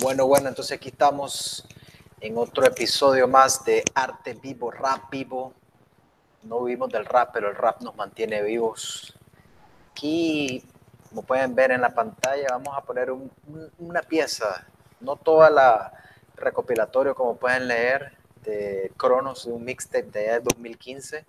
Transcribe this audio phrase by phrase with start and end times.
[0.00, 1.62] Bueno, bueno, entonces aquí estamos
[2.22, 5.52] en otro episodio más de Arte Vivo, Rap Vivo.
[6.42, 9.14] No vivimos del rap, pero el rap nos mantiene vivos.
[9.90, 10.64] Aquí,
[11.10, 13.12] como pueden ver en la pantalla, vamos a poner
[13.78, 14.66] una pieza,
[15.00, 15.92] no toda la
[16.34, 21.26] recopilatorio, como pueden leer, de Cronos, de un mixtape de 2015.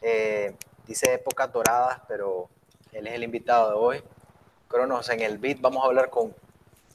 [0.00, 0.56] Eh,
[0.88, 2.48] dice épocas doradas, pero
[2.90, 4.02] él es el invitado de hoy.
[4.66, 6.34] Cronos en el beat, vamos a hablar con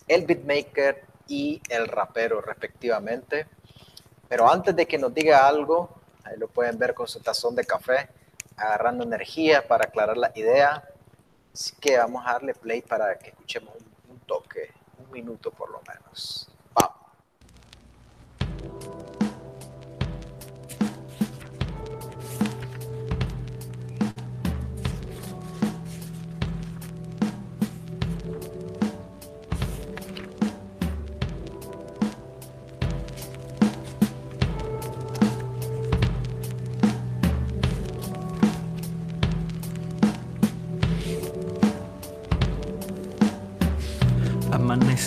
[0.07, 3.48] el beatmaker y el rapero respectivamente.
[4.27, 5.89] Pero antes de que nos diga algo,
[6.23, 8.09] ahí lo pueden ver con su tazón de café,
[8.55, 10.84] agarrando energía para aclarar la idea.
[11.53, 13.73] Así que vamos a darle play para que escuchemos
[14.09, 16.49] un toque, un minuto por lo menos.
[16.73, 16.98] Vamos.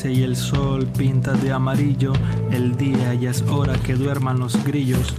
[0.09, 2.13] Y el sol pinta de amarillo.
[2.51, 5.15] El día ya es hora que duerman los grillos.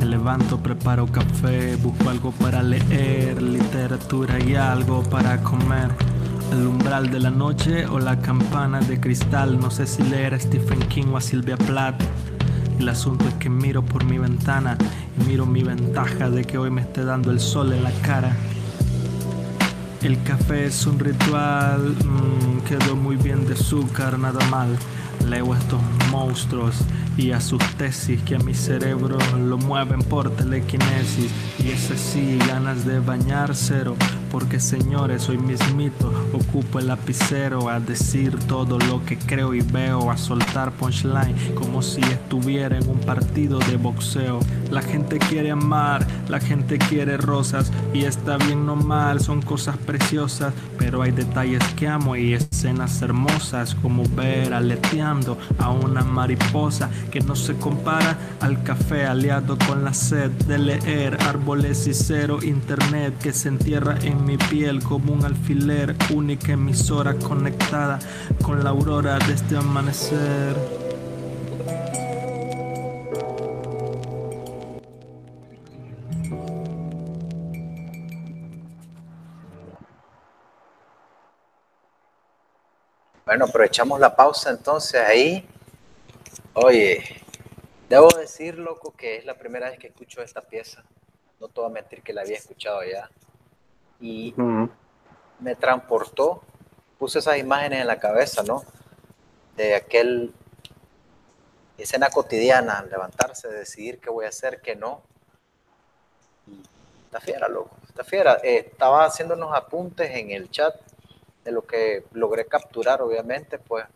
[0.00, 5.90] Me levanto, preparo café, busco algo para leer, literatura y algo para comer.
[6.50, 9.60] El umbral de la noche o la campana de cristal.
[9.60, 12.02] No sé si leer a Stephen King o a Silvia Plath.
[12.80, 14.76] El asunto es que miro por mi ventana
[15.20, 18.34] y miro mi ventaja de que hoy me esté dando el sol en la cara.
[20.02, 24.76] El café es un ritual, mm, quedó muy bien de azúcar, nada mal.
[25.28, 25.80] Leo estos
[26.10, 26.76] monstruos
[27.16, 31.30] y a sus tesis que a mi cerebro lo mueven por telequinesis.
[31.58, 33.96] Y ese sí, ganas de bañar cero
[34.30, 40.10] porque señores, soy mismito, ocupo el lapicero a decir todo lo que creo y veo,
[40.10, 44.40] a soltar punchline como si estuviera en un partido de boxeo.
[44.70, 49.76] La gente quiere amar, la gente quiere rosas y está bien no mal, son cosas
[49.76, 56.90] preciosas, pero hay detalles que amo y escenas hermosas como ver aleteando a una mariposa
[57.10, 62.38] que no se compara al café aliado con la sed de leer árboles y cero
[62.42, 67.98] internet que se entierra en mi piel como un alfiler, única emisora conectada
[68.42, 70.56] con la aurora de este amanecer.
[83.24, 85.46] Bueno, aprovechamos la pausa entonces ahí.
[86.54, 87.04] Oye,
[87.88, 90.84] debo decir, loco, que es la primera vez que escucho esta pieza.
[91.40, 93.10] No te voy a mentir que la había escuchado ya
[94.00, 94.34] y
[95.40, 96.42] me transportó,
[96.98, 98.62] puse esas imágenes en la cabeza, ¿no?
[99.56, 100.34] De aquel
[101.78, 105.02] escena cotidiana, levantarse, decidir qué voy a hacer, qué no.
[107.04, 108.38] está fiera, loco, está fiera.
[108.42, 110.74] Eh, estaba haciendo unos apuntes en el chat
[111.44, 113.86] de lo que logré capturar, obviamente, pues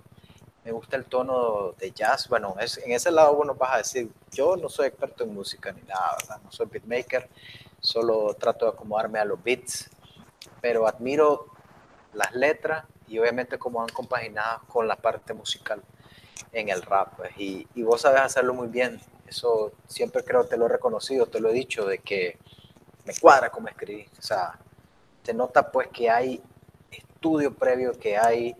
[0.64, 2.28] me gusta el tono de jazz.
[2.28, 5.72] Bueno, es, en ese lado bueno vas a decir, yo no soy experto en música
[5.72, 6.40] ni nada, ¿verdad?
[6.44, 7.28] No soy beatmaker,
[7.80, 9.90] solo trato de acomodarme a los beats,
[10.60, 11.46] pero admiro
[12.12, 15.82] las letras y obviamente cómo van compaginadas con la parte musical
[16.52, 17.16] en el rap.
[17.16, 17.30] Pues.
[17.36, 19.00] Y, y, vos sabes hacerlo muy bien.
[19.26, 22.38] Eso siempre creo te lo he reconocido, te lo he dicho, de que
[23.04, 24.08] me cuadra como escribís.
[24.18, 24.58] O sea,
[25.22, 26.42] te nota pues que hay
[26.90, 28.56] estudio previo, que hay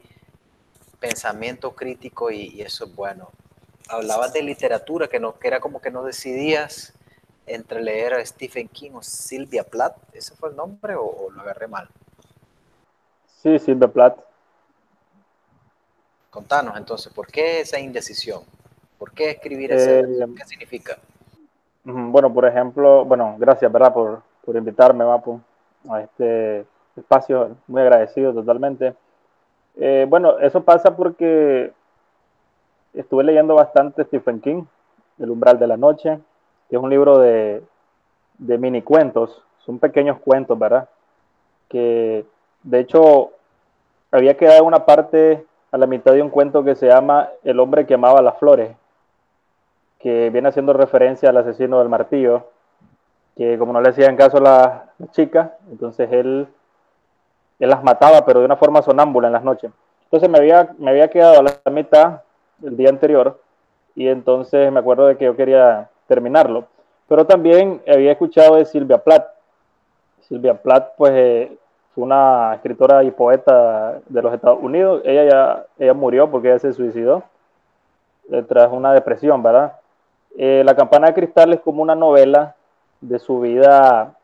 [0.99, 3.31] pensamiento crítico y, eso es bueno.
[3.89, 6.93] Hablabas de literatura, que, no, que era como que no decidías
[7.55, 9.97] entre leer a Stephen King o Silvia Plath.
[10.13, 11.89] ¿Ese fue el nombre o, lo agarré mal?
[13.27, 14.19] Sí, Silvia Plath.
[16.31, 18.43] Contanos entonces, ¿por qué esa indecisión?
[18.99, 20.01] ¿Por qué escribir ese?
[20.01, 20.99] Eh, ¿Qué significa?
[21.83, 23.93] Bueno, por ejemplo, bueno, gracias, ¿verdad?
[23.93, 25.41] Por, por invitarme, Mapu,
[25.89, 27.57] a este espacio.
[27.67, 28.95] Muy agradecido totalmente.
[29.77, 31.73] Eh, bueno, eso pasa porque
[32.95, 34.65] estuve leyendo bastante Stephen King,
[35.19, 36.21] El umbral de la noche,
[36.71, 37.63] que es un libro de,
[38.39, 40.89] de mini cuentos, son pequeños cuentos, ¿verdad?
[41.69, 42.25] Que
[42.63, 43.33] de hecho
[44.13, 47.87] había quedado una parte a la mitad de un cuento que se llama El hombre
[47.87, 48.77] que amaba las flores,
[49.99, 52.47] que viene haciendo referencia al asesino del martillo,
[53.37, 56.49] que como no le hacían caso a la, chica, entonces él,
[57.59, 59.71] él las mataba, pero de una forma sonámbula en las noches.
[60.05, 62.23] Entonces me había, me había quedado a la mitad
[62.63, 63.41] el día anterior
[63.95, 66.67] y entonces me acuerdo de que yo quería terminarlo.
[67.09, 69.29] Pero también había escuchado de Silvia Plath.
[70.23, 71.57] Silvia Plath, pues, eh,
[71.95, 75.03] fue una escritora y poeta de los Estados Unidos.
[75.05, 77.23] Ella ya ella murió porque ella se suicidó.
[78.47, 79.73] tras una depresión, ¿verdad?
[80.39, 82.55] Eh, la campana de cristal es como una novela
[83.01, 84.15] de su vida,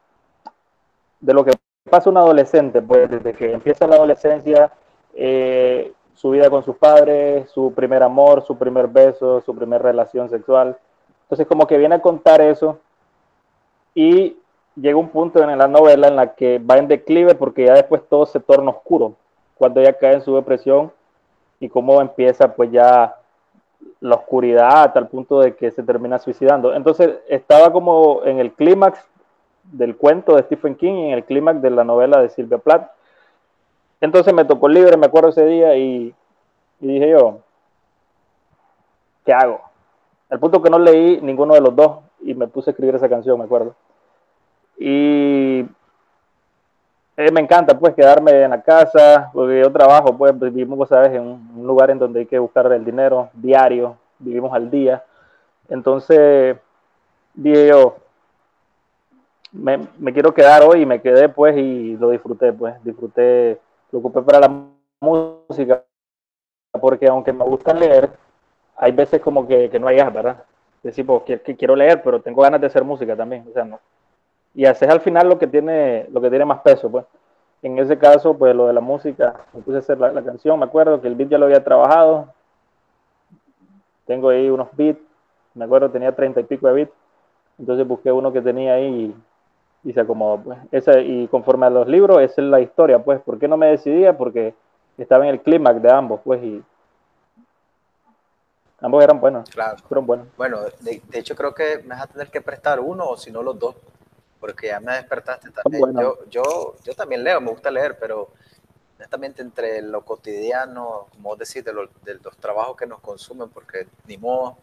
[1.21, 1.53] de lo que
[1.91, 4.71] pasa un adolescente, pues desde que empieza la adolescencia,
[5.15, 10.29] eh, su vida con sus padres, su primer amor, su primer beso, su primera relación
[10.31, 10.77] sexual.
[11.26, 12.78] Entonces como que viene a contar eso
[13.94, 14.37] y
[14.76, 18.02] llega un punto en la novela en la que va en declive porque ya después
[18.08, 19.14] todo se torna oscuro,
[19.56, 20.93] cuando ella cae en su depresión
[21.58, 23.17] y cómo empieza pues ya
[24.00, 26.75] la oscuridad a tal punto de que se termina suicidando.
[26.75, 29.05] Entonces estaba como en el clímax
[29.64, 32.90] del cuento de Stephen King y en el clímax de la novela de Silvia Plath.
[34.00, 36.14] Entonces me tocó libre, me acuerdo ese día y,
[36.81, 37.40] dije yo,
[39.25, 39.61] ¿qué hago?
[40.28, 43.08] Al punto que no leí ninguno de los dos y me puse a escribir esa
[43.08, 43.75] canción, me acuerdo.
[44.78, 45.61] Y
[47.17, 51.23] eh, me encanta pues quedarme en la casa, porque yo trabajo, pues vivimos, sabes, en
[51.23, 55.02] un lugar en donde hay que buscar el dinero diario, vivimos al día.
[55.69, 56.56] Entonces
[57.34, 57.96] dije yo,
[59.52, 63.58] me, quiero quedar hoy y me quedé pues y lo disfruté, pues disfruté,
[63.90, 64.67] lo ocupé para la
[65.00, 65.84] música,
[66.81, 68.11] porque aunque me gusta leer,
[68.76, 70.44] hay veces como que, que no hay ganas, ¿verdad?
[70.82, 73.64] Decir, pues que, que, quiero leer, pero tengo ganas de hacer música también, o sea,
[73.64, 73.81] no,
[74.56, 77.05] y haces al final lo que tiene, lo que tiene más peso, pues.
[77.62, 80.64] En ese caso, pues lo de la música, me puse a hacer la, canción, me
[80.64, 82.28] acuerdo que el beat ya lo había trabajado,
[84.06, 85.00] tengo ahí unos beats,
[85.55, 86.93] me acuerdo tenía treinta y pico de beats,
[87.58, 89.14] entonces busqué uno que tenía ahí
[89.84, 90.58] y, se acomodó, pues.
[90.72, 93.20] Esa, y conforme a los libros, esa es la historia, pues.
[93.20, 94.17] ¿Por qué no me decidía?
[94.17, 94.55] Porque
[94.96, 96.62] estaba en el clímax de ambos, pues, y
[98.81, 99.49] ambos eran buenos.
[99.50, 99.76] Claro.
[99.88, 100.28] Fueron buenos.
[100.37, 103.31] Bueno, de, de hecho creo que me vas a tener que prestar uno o si
[103.31, 103.76] no los dos
[104.40, 105.93] porque ya me despertaste también.
[105.99, 108.31] Yo, yo, yo también leo, me gusta leer, pero
[108.96, 114.17] honestamente entre lo cotidiano, como vos decís, de, los trabajos que nos consumen, porque ni
[114.19, 114.58] modo,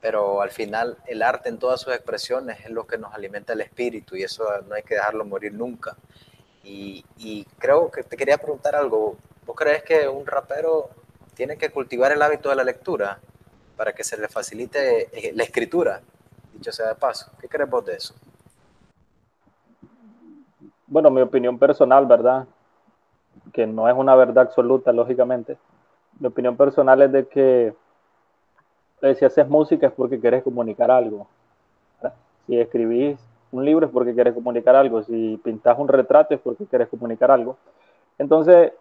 [0.00, 3.60] pero al final el arte en todas sus expresiones es lo que nos alimenta el
[3.60, 5.96] espíritu y eso no hay que dejarlo morir nunca.
[6.64, 9.16] Y, y creo que te quería preguntar algo.
[9.44, 10.90] ¿Vos crees que un rapero
[11.36, 13.20] tiene que cultivar el hábito de la lectura
[13.76, 16.00] para que se le facilite eh, la escritura?
[16.52, 18.14] Dicho sea de paso, ¿qué crees vos de eso?
[20.86, 22.46] bueno, mi opinión personal, ¿verdad?
[23.52, 25.58] Que no es una verdad absoluta, lógicamente.
[26.18, 27.74] Mi opinión personal es de que
[29.02, 31.26] eh, si haces música es porque quieres comunicar algo.
[32.46, 33.18] Si escribís
[33.50, 35.02] un libro es porque quieres comunicar algo.
[35.02, 37.56] Si pintas un retrato es porque quieres comunicar algo.
[38.18, 38.72] Entonces,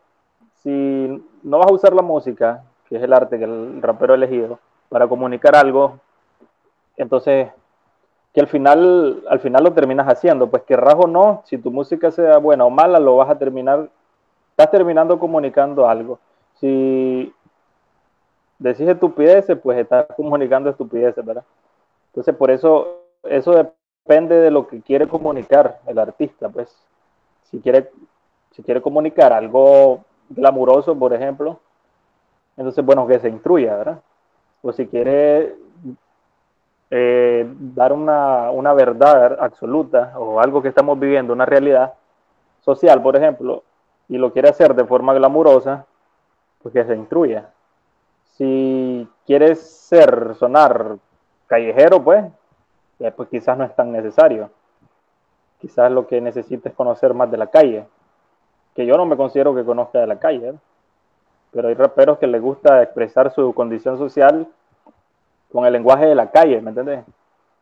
[0.65, 4.15] si no vas a usar la música, que es el arte que el rapero ha
[4.17, 4.57] elegido,
[4.89, 6.00] para comunicar algo,
[6.97, 7.50] entonces
[8.33, 12.09] que al final, al final lo terminas haciendo, pues que o no, si tu música
[12.09, 13.89] sea buena o mala, lo vas a terminar,
[14.50, 16.17] estás terminando comunicando algo.
[16.56, 17.31] Si
[18.57, 21.45] decís estupideces, pues estás comunicando estupideces, ¿verdad?
[22.07, 26.75] Entonces, por eso, eso depende de lo que quiere comunicar el artista, pues.
[27.51, 27.91] Si quiere,
[28.51, 31.60] si quiere comunicar algo glamuroso, por ejemplo,
[32.57, 34.01] entonces, bueno, que se instruya, ¿verdad?
[34.62, 35.56] O si quiere
[36.89, 41.94] eh, dar una, una, verdad absoluta o algo que estamos viviendo, una realidad
[42.62, 43.63] social, por ejemplo,
[44.07, 45.86] y lo quiere hacer de forma glamurosa,
[46.62, 47.50] pues que se instruya.
[48.38, 50.98] Si quieres ser, sonar
[51.48, 52.25] callejero, pues,
[53.15, 54.50] pues quizás no es tan necesario.
[55.60, 57.86] Quizás lo que necesites es conocer más de la calle,
[58.75, 60.53] que yo no me considero que conozca de la calle,
[61.51, 64.48] pero hay raperos que les gusta expresar su condición social
[65.51, 67.05] con el lenguaje de la calle, ¿me entiendes?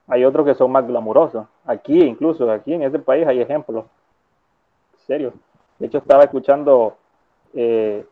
[0.08, 1.46] Hay otros que son más glamurosos.
[1.65, 3.86] Aquí, incluso, aquí en este país hay ejemplos.
[4.93, 5.34] En serio.
[5.77, 6.98] De hecho, estaba escuchando
[7.53, 8.05] eh,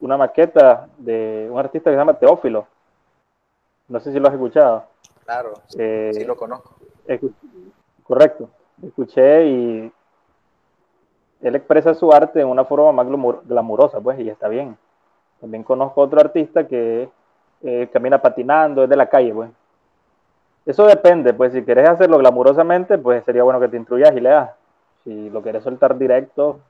[0.00, 2.66] una maqueta de un artista que se llama Teófilo.
[3.88, 4.84] No sé si lo has escuchado.
[5.24, 6.76] Claro, eh, sí lo conozco.
[8.04, 8.48] Correcto.
[8.82, 9.92] Escuché y
[11.42, 13.06] él expresa su arte de una forma más
[13.44, 14.76] glamurosa, pues, y está bien.
[15.40, 17.08] También conozco otro artista que
[17.62, 19.50] eh, camina patinando, es de la calle, pues.
[20.64, 24.50] Eso depende, pues si quieres hacerlo glamurosamente, pues sería bueno que te instruyas y leas.
[25.02, 26.60] Si lo quieres soltar directo,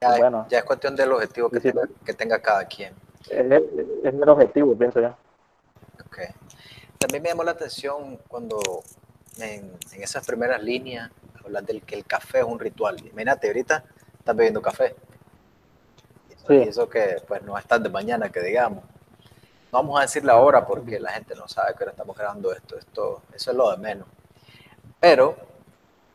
[0.00, 0.46] ya, bueno.
[0.50, 2.92] Ya es cuestión del objetivo que, tenga, que tenga cada quien.
[3.30, 3.62] Es,
[4.04, 5.14] es, el objetivo, pienso yo.
[6.04, 6.18] Ok.
[6.98, 8.58] También me llamó la atención cuando
[9.38, 11.10] en, en esas primeras líneas
[11.46, 12.98] hablan del que el café es un ritual.
[13.06, 13.84] Imagínate, ahorita
[14.18, 14.94] estás bebiendo café.
[16.48, 18.84] Y eso que pues no es tan de mañana que digamos.
[19.72, 22.52] No vamos a decir la hora porque la gente no sabe que ahora estamos grabando
[22.52, 22.78] esto.
[22.78, 24.06] esto eso es lo de menos.
[25.00, 25.36] Pero,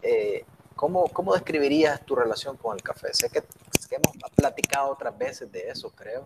[0.01, 0.45] eh,
[0.75, 3.13] ¿cómo, ¿cómo, describirías tu relación con el café?
[3.13, 3.43] Sé que,
[3.91, 6.23] hemos platicado otras veces de eso, creo.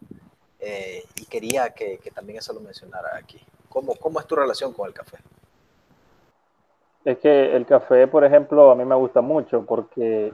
[0.59, 3.43] eh, y quería que, también eso lo mencionara aquí.
[3.69, 5.17] ¿Cómo, ¿Cómo es tu relación con el café?
[7.05, 10.33] Es que el café, por ejemplo, a mí me gusta mucho porque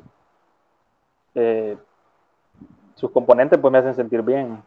[1.35, 1.77] eh,
[2.95, 4.63] sus componentes pues me hacen sentir bien.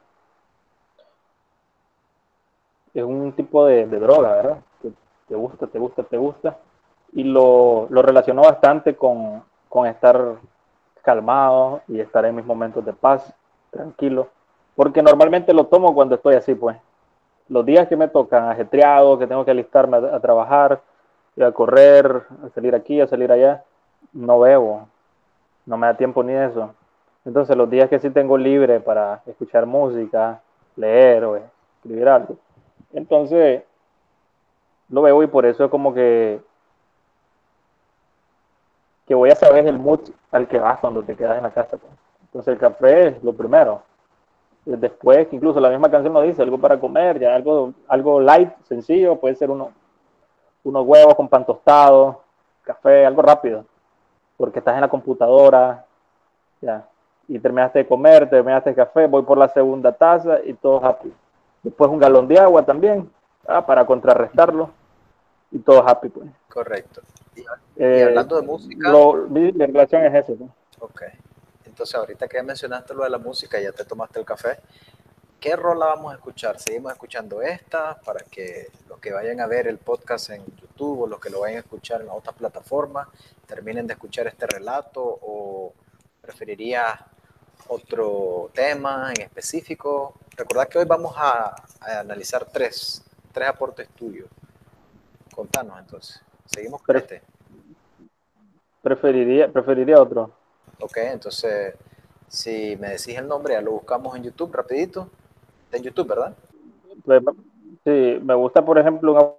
[2.93, 4.59] Es un tipo de, droga, ¿verdad?
[4.83, 4.93] Que
[5.29, 6.59] te gusta, te gusta, te gusta.
[7.15, 10.37] Y lo, lo relaciono bastante con, con estar
[11.03, 13.33] calmado y estar en mis momentos de paz,
[13.71, 14.29] tranquilo.
[14.77, 16.77] Porque normalmente lo tomo cuando estoy así, pues.
[17.49, 20.81] Los días que me tocan ajetreado, que tengo que alistarme a, trabajar,
[21.43, 23.65] a correr, a salir aquí, a salir allá,
[24.13, 24.89] no bebo.
[25.67, 26.75] No me da tiempo ni eso.
[27.25, 30.41] Entonces los días que sí tengo libre para escuchar música,
[30.77, 32.37] leer o escribir algo,
[32.93, 33.63] entonces
[34.91, 36.41] lo veo y por eso es como que
[39.07, 40.01] que voy a saber el mood
[40.31, 41.77] al que vas cuando te quedas en la casa.
[41.77, 41.93] Pues.
[42.23, 43.83] Entonces el café es lo primero.
[44.65, 49.17] Después, incluso la misma canción nos dice algo para comer, ya algo, algo light, sencillo,
[49.17, 49.73] puede ser uno,
[50.65, 52.23] unos huevos con pan tostado,
[52.63, 53.65] café, algo rápido,
[54.37, 55.85] porque estás en la computadora,
[56.61, 56.89] ya,
[57.29, 61.13] y terminaste de comer, terminaste el café, voy por la segunda taza y todo happy.
[61.63, 63.11] Después un galón de agua también,
[63.47, 64.71] ah, para contrarrestarlo,
[65.55, 66.29] y todo happy, pues.
[66.49, 67.01] Correcto.
[67.37, 67.45] Y,
[67.77, 68.93] eh, hablando de música.
[69.29, 70.37] mi, relación es eso.
[70.81, 71.03] Ok.
[71.65, 74.59] Entonces, ahorita que mencionaste lo de la música, ya te tomaste el café.
[75.45, 76.59] ¿Qué rola vamos a escuchar?
[76.59, 81.07] ¿Seguimos escuchando esta para que los que vayan a ver el podcast en YouTube o
[81.07, 83.09] los que lo vayan a escuchar en otras plataformas
[83.47, 85.75] terminen de escuchar este relato o
[86.23, 86.99] preferirías
[87.69, 90.15] otro tema en específico?
[90.35, 91.55] Recordad que hoy vamos a,
[92.01, 94.31] analizar tres, tres aportes tuyos.
[95.35, 96.23] Contanos entonces.
[96.47, 97.21] Seguimos con este.
[98.81, 100.33] Preferiría, preferiría otro.
[100.81, 101.75] Ok, entonces,
[102.29, 105.11] si me decís el nombre, ya lo buscamos en YouTube rapidito.
[105.75, 106.37] En YouTube, ¿verdad?
[107.05, 107.21] Pues,
[107.85, 109.35] sí, me gusta, por ejemplo, un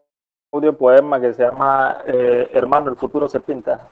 [0.52, 3.90] audio poema que se llama eh, Hermano, el futuro se pinta.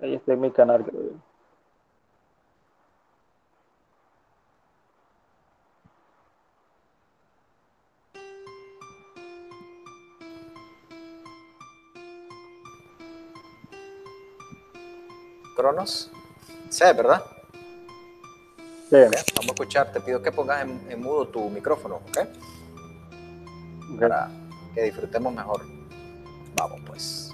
[0.00, 1.29] Ahí está en mi canal, creo.
[15.60, 16.10] Cronos.
[16.70, 17.22] Sí, ¿verdad?
[18.88, 18.96] Sí.
[18.96, 19.92] vamos a escuchar.
[19.92, 22.18] Te pido que pongas en, mudo tu micrófono, ¿ok?
[24.00, 24.30] Para
[24.74, 25.66] que disfrutemos mejor.
[26.56, 27.30] Vamos, pues.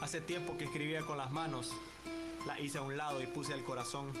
[0.00, 1.72] Hace tiempo que escribía con las manos
[2.46, 4.12] la hice a un lado y puse el corazón.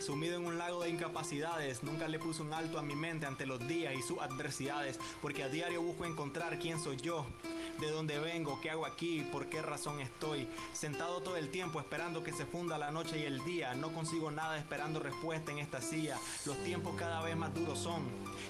[0.00, 3.46] Sumido en un lago de incapacidades, nunca le puse un alto a mi mente ante
[3.46, 7.26] los días y sus adversidades, porque a diario busco encontrar quién soy yo,
[7.80, 10.48] de dónde vengo, qué hago aquí, por qué razón estoy.
[10.72, 13.74] Sentado todo el tiempo esperando que se funda la noche y el día.
[13.74, 16.16] No consigo nada esperando respuesta en esta silla.
[16.44, 18.02] Los tiempos cada vez más duros son.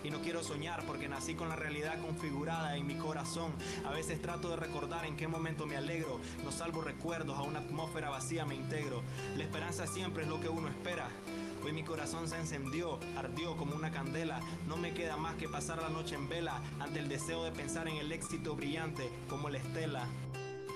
[0.03, 3.53] Y no quiero soñar porque nací con la realidad configurada en mi corazón.
[3.85, 6.21] A veces trato de recordar en qué momento me alegro.
[6.45, 9.03] No salvo recuerdos, a una atmósfera vacía me integro.
[9.37, 11.09] La esperanza siempre es lo que uno espera.
[11.65, 14.41] Hoy mi corazón se encendió, ardió como una candela.
[14.67, 17.89] No me queda más que pasar la noche en vela ante el deseo de pensar
[17.89, 20.07] en el éxito brillante como la estela.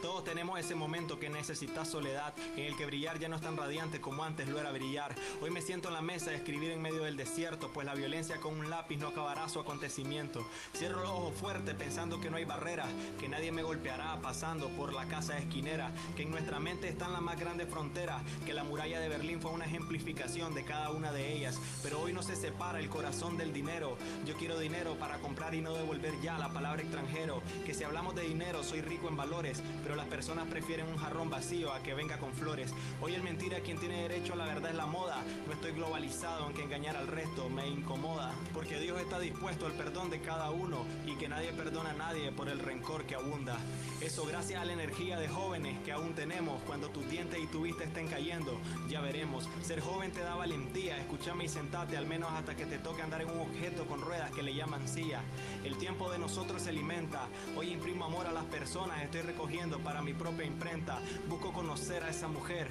[0.03, 3.57] Todos tenemos ese momento que necesitas soledad, en el que brillar ya no es tan
[3.57, 5.15] radiante como antes lo era brillar.
[5.41, 8.39] Hoy me siento en la mesa a escribir en medio del desierto, pues la violencia
[8.39, 10.45] con un lápiz no acabará su acontecimiento.
[10.77, 12.89] Cierro los ojos fuertes pensando que no hay barreras,
[13.21, 17.23] que nadie me golpeará pasando por la casa esquinera, que en nuestra mente están las
[17.23, 21.33] más grandes fronteras, que la muralla de Berlín fue una ejemplificación de cada una de
[21.33, 21.61] ellas.
[21.81, 23.97] Pero hoy no se separa el corazón del dinero.
[24.27, 27.41] Yo quiero dinero para comprar y no devolver ya la palabra extranjero.
[27.65, 29.63] Que si hablamos de dinero soy rico en valores,
[29.97, 32.73] las personas prefieren un jarrón vacío a que venga con flores.
[33.01, 35.23] Hoy el mentira quien tiene derecho a la verdad es la moda.
[35.47, 38.33] No estoy globalizado en que engañar al resto me incomoda.
[38.53, 42.33] Porque Dios está dispuesto al perdón de cada uno y que nadie perdona a nadie
[42.33, 43.59] por el rencor que abunda.
[44.01, 46.63] Eso gracias a la energía de jóvenes que aún tenemos.
[46.65, 49.49] Cuando tus dientes y tu vista estén cayendo, ya veremos.
[49.63, 50.99] Ser joven te da valentía.
[50.99, 54.31] Escúchame y sentate al menos hasta que te toque andar en un objeto con ruedas
[54.33, 55.21] que le llaman silla.
[55.65, 57.27] El tiempo de nosotros se alimenta.
[57.57, 59.03] Hoy imprimo amor a las personas.
[59.03, 60.99] Estoy recogiendo para mi propia imprenta.
[61.29, 62.69] Busco conocer a esa mujer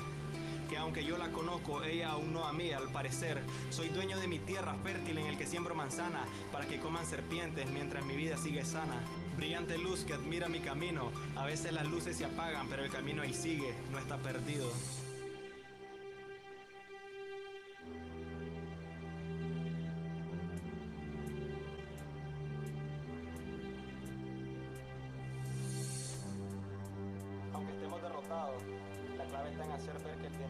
[0.71, 3.41] que aunque yo la conozco, ella aún no a mí, al parecer.
[3.69, 7.69] Soy dueño de mi tierra fértil en el que siembro manzana para que coman serpientes
[7.69, 9.01] mientras mi vida sigue sana.
[9.35, 11.11] brillante luz que admira mi camino.
[11.35, 14.71] A veces las luces se apagan, pero el camino ahí sigue, no está perdido.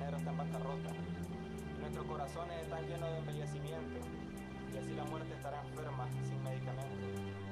[0.02, 0.90] Dinero está en bancarrota.
[1.80, 4.00] Nuestros corazones están llenos de embellecimiento
[4.74, 7.51] y así la muerte estará enferma, sin medicamentos.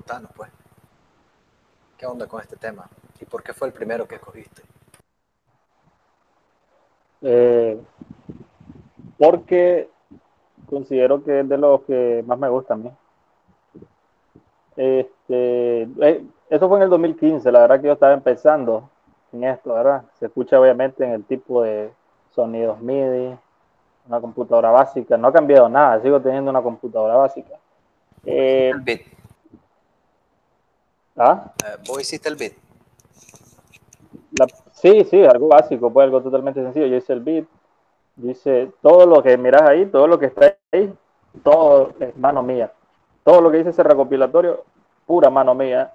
[0.00, 0.50] Contanos, pues.
[1.98, 2.88] ¿Qué onda con este tema?
[3.20, 4.62] ¿Y por qué fue el primero que escogiste?
[7.20, 7.78] Eh,
[9.18, 9.90] porque
[10.70, 12.90] considero que es de los que más me gusta a mí.
[14.74, 18.88] Este, eh, eso fue en el 2015, la verdad que yo estaba empezando
[19.34, 20.04] en esto, ¿verdad?
[20.18, 21.92] Se escucha obviamente en el tipo de
[22.30, 23.36] sonidos MIDI,
[24.08, 27.52] una computadora básica, no ha cambiado nada, sigo teniendo una computadora básica.
[28.24, 29.19] Eh, el beat.
[31.22, 31.52] ¿Ah?
[31.66, 32.54] Eh, ¿Vos hiciste el beat?
[34.38, 36.86] La, sí, sí, algo básico, pues algo totalmente sencillo.
[36.86, 37.44] Yo hice el beat,
[38.16, 40.90] dice todo lo que miras ahí, todo lo que está ahí,
[41.44, 42.72] todo es mano mía.
[43.22, 44.64] Todo lo que dice ese recopilatorio,
[45.04, 45.92] pura mano mía.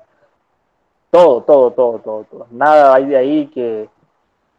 [1.10, 2.48] Todo, todo, todo, todo, todo.
[2.52, 3.90] Nada hay de ahí que,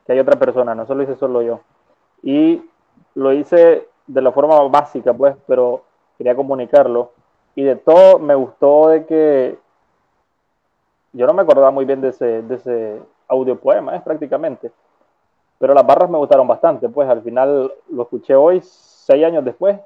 [0.05, 1.61] que hay otra persona, no solo hice solo yo.
[2.25, 2.61] Y
[3.15, 5.85] lo hice de la forma básica, pues, pero
[6.19, 7.13] quería comunicarlo.
[7.55, 9.66] Y de todo me gustó de que
[11.13, 14.71] yo no me acordaba muy bien de ese, audio poema, es prácticamente.
[15.59, 19.79] Pero las barras me gustaron bastante, pues al final lo escuché hoy, seis años después,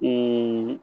[0.00, 0.80] y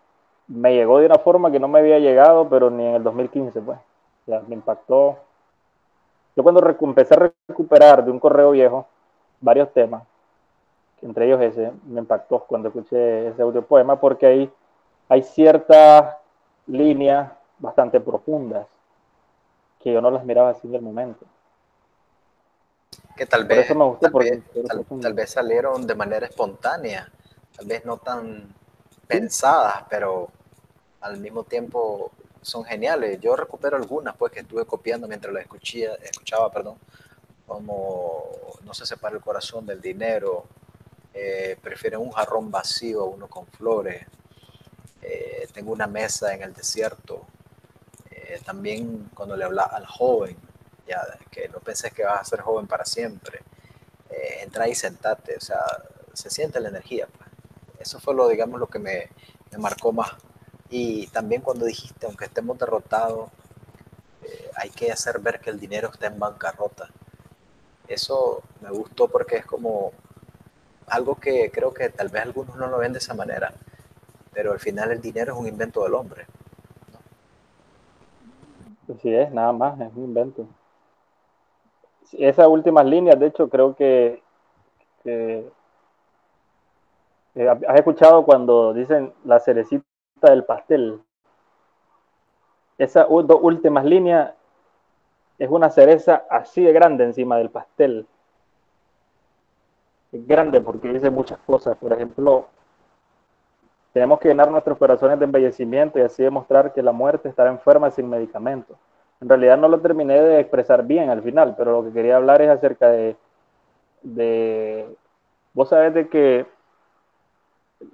[0.48, 3.62] me llegó de una forma que no me había llegado, pero ni en el 2015,
[3.62, 3.78] pues.
[3.78, 5.18] O sea, me impactó.
[6.36, 8.86] Yo cuando empecé a recuperar de un correo viejo
[9.42, 10.04] varios temas,
[11.02, 14.52] entre ellos ese, me impactó cuando escuché ese audio poema, porque ahí
[15.10, 16.16] hay ciertas
[16.68, 18.68] líneas bastante profundas
[19.80, 21.26] que yo no las miraba así en el momento.
[23.16, 24.44] Que tal vez, tal, vez
[25.02, 27.12] tal, vez salieron de manera espontánea,
[27.56, 28.54] tal vez no tan
[29.08, 30.30] pensadas, pero
[31.02, 32.12] al mismo tiempo
[32.42, 33.20] son geniales.
[33.20, 36.78] Yo recupero algunas pues que estuve copiando mientras las escuchía, escuchaba, perdón,
[37.48, 38.24] como
[38.64, 40.46] no se separa el corazón del dinero,
[41.14, 44.06] eh, prefieren un jarrón vacío a uno con flores,
[45.02, 47.26] eh, tengo una mesa en el desierto,
[48.44, 50.38] también cuando le habla al joven,
[50.88, 53.40] ya que no penses que vas a ser joven para siempre,
[54.10, 55.62] eh, entra y sentate, o sea,
[56.14, 57.08] se siente la energía.
[57.08, 57.30] Pues.
[57.80, 59.10] Eso fue lo, digamos, lo que me,
[59.52, 60.12] me, marcó más.
[60.70, 63.30] Y también cuando dijiste, aunque estemos derrotados,
[64.24, 66.90] eh, hay que hacer ver que el dinero está en bancarrota.
[67.88, 69.94] Eso me gustó porque es como
[70.88, 73.54] algo que creo que tal vez algunos no lo ven de esa manera,
[74.34, 76.26] pero al final el dinero es un invento del hombre.
[78.98, 80.48] Así es, nada más, es un invento.
[82.14, 84.24] Esas últimas líneas, de hecho, creo que,
[87.36, 89.86] has escuchado cuando dicen la cerecita
[90.24, 91.00] del pastel.
[92.80, 94.34] Esas dos últimas líneas
[95.38, 98.08] es una cereza así de grande encima del pastel.
[100.12, 101.78] Es grande porque dice muchas cosas.
[101.78, 102.48] Por ejemplo,
[103.94, 107.92] tenemos que llenar nuestros corazones de embellecimiento y así demostrar que la muerte estará enferma
[107.92, 108.76] sin medicamento.
[109.22, 112.42] En realidad no lo terminé de expresar bien al final, pero lo que quería hablar
[112.42, 113.16] es acerca de,
[114.04, 114.96] de
[115.54, 116.46] vos sabés de que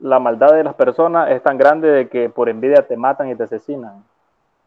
[0.01, 3.36] la maldad de las personas es tan grande de que por envidia te matan y
[3.36, 4.03] te asesinan.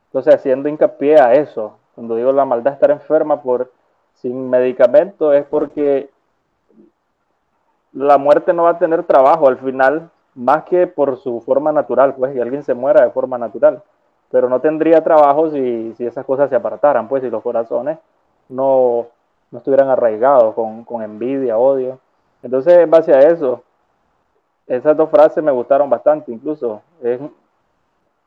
[0.07, 3.71] Entonces, haciendo hincapié a eso, cuando digo la maldad estar enferma por
[4.15, 6.11] sin medicamento, es porque
[7.93, 12.15] la muerte no va a tener trabajo al final más que por su forma natural,
[12.15, 13.83] pues que alguien se muera de forma natural.
[14.31, 17.99] Pero no tendría trabajo si, si esas cosas se apartaran, pues si los corazones
[18.49, 19.07] no,
[19.51, 21.99] no estuvieran arraigados con, con, envidia, odio.
[22.43, 23.63] Entonces, en base a eso,
[24.67, 26.83] esas dos frases me gustaron bastante, incluso.
[27.03, 27.21] Es,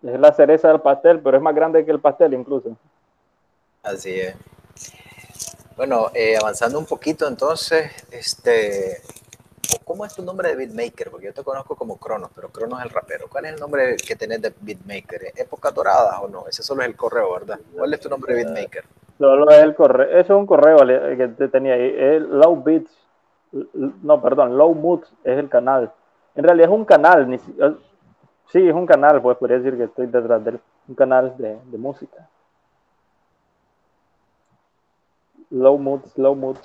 [0.03, 2.75] es la cereza del pastel, pero es más grande que el pastel, incluso.
[3.83, 4.35] Así es.
[5.75, 9.01] Bueno, eh, avanzando un poquito, entonces, este,
[9.89, 11.09] ¿Cómo es tu nombre de beatmaker?
[11.09, 13.25] Porque yo te conozco como Cronos, pero Cronos es el rapero.
[13.27, 15.33] ¿Cuál es el nombre que tenés de beatmaker?
[15.35, 16.45] ¿Época dorada o no?
[16.47, 17.59] Ese solo es el correo, ¿verdad?
[17.75, 18.83] ¿Cuál es tu nombre de beatmaker?
[19.17, 20.77] Solo es el correo, eso es un correo
[21.17, 22.91] que te tenía ahí, es Low Beats,
[24.03, 25.91] no, perdón, Low Mood es el canal.
[26.35, 27.49] En realidad es un canal, ni, sí,
[28.69, 32.29] es un canal, pues podría decir que estoy detrás de un canal de, de música.
[35.49, 36.57] Low Mood, Low Mood.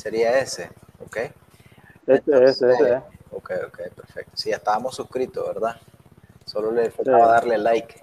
[0.00, 0.70] Sería ese,
[1.04, 1.16] ¿ok?
[2.06, 2.92] Ese, ese, ese.
[2.92, 3.02] Eh.
[3.32, 4.32] Ok, ok, perfecto.
[4.34, 5.76] Sí, ya estábamos suscritos, ¿verdad?
[6.46, 8.02] Solo le faltaba darle like.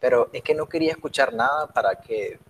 [0.00, 2.40] Pero es que no quería escuchar nada para que,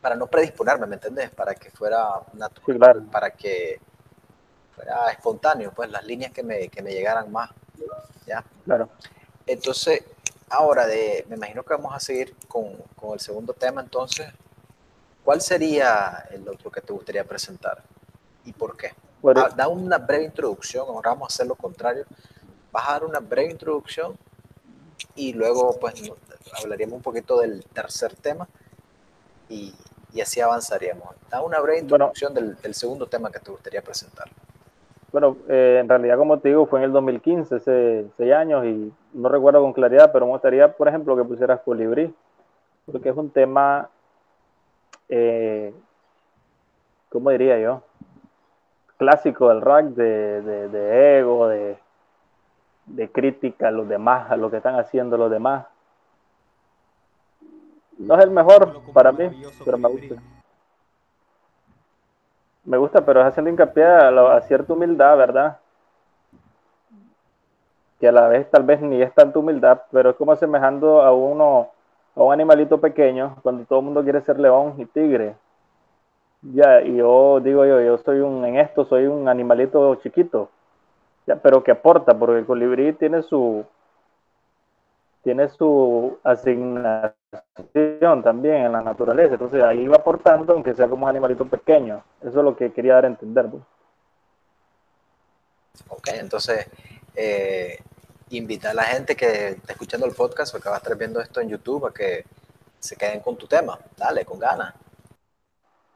[0.00, 1.30] para no predisponerme, ¿me entendés?
[1.30, 3.80] Para que fuera natural, para que
[4.76, 7.50] fuera espontáneo, pues las líneas que me, que me llegaran más,
[8.26, 8.44] ¿ya?
[8.64, 8.90] Claro.
[9.44, 10.04] Entonces,
[10.50, 14.32] ahora de, me imagino que vamos a seguir con, con el segundo tema, entonces,
[15.26, 17.82] ¿cuál sería el otro que te gustaría presentar
[18.44, 18.92] y por qué?
[19.34, 22.04] Ah, da una breve introducción, ahora vamos a hacer lo contrario.
[22.70, 24.16] Vas a dar una breve introducción
[25.16, 26.12] y luego pues
[26.62, 28.46] hablaríamos un poquito del tercer tema
[29.48, 29.74] y,
[30.12, 31.08] y así avanzaríamos.
[31.28, 34.28] Da una breve introducción del, del, segundo tema que te gustaría presentar.
[35.10, 38.92] Bueno, eh, en realidad como te digo fue en el 2015, hace seis años y
[39.12, 42.14] no recuerdo con claridad, pero me gustaría por ejemplo que pusieras Colibrí,
[42.84, 43.90] porque es un tema,
[45.08, 45.74] eh,
[47.08, 47.82] ¿cómo diría yo?
[48.96, 51.76] clásico del rock de, ego, de,
[52.86, 55.66] de, crítica a los demás, a lo que están haciendo los demás.
[57.98, 59.30] No es el mejor para mí,
[59.64, 60.14] pero me gusta.
[62.64, 65.58] Me gusta, pero es haciendo hincapié a, cierta humildad, ¿verdad?
[68.00, 71.12] Que a la vez tal vez ni es tanta humildad, pero es como asemejando a
[71.12, 71.70] uno,
[72.24, 75.36] un animalito pequeño, cuando todo el mundo quiere ser león y tigre
[76.52, 80.50] ya, y yo digo yo, yo soy un, en esto soy un animalito chiquito,
[81.26, 83.64] ya, pero que aporta, porque el colibrí tiene su,
[85.22, 87.14] tiene su asignación
[88.22, 92.38] también en la naturaleza, entonces ahí va aportando, aunque sea como un animalito pequeño, eso
[92.38, 93.48] es lo que quería dar a entender.
[93.50, 93.62] Pues.
[95.88, 96.70] Ok, entonces,
[97.14, 97.78] eh,
[98.30, 101.20] invita a la gente que está escuchando el podcast o que va a estar viendo
[101.20, 102.24] esto en YouTube a que
[102.78, 104.74] se queden con tu tema, dale, con ganas.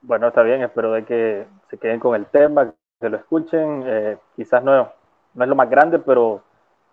[0.03, 3.83] Bueno, está bien, espero de que se queden con el tema, que lo escuchen.
[3.87, 4.90] Eh, quizás no,
[5.35, 6.43] no es lo más grande, pero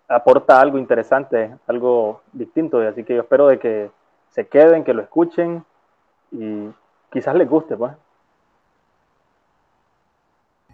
[0.08, 2.80] aporta algo interesante, algo distinto.
[2.80, 3.90] Así que yo espero de que
[4.30, 5.64] se queden, que lo escuchen
[6.30, 6.68] y
[7.10, 7.92] quizás les guste, pues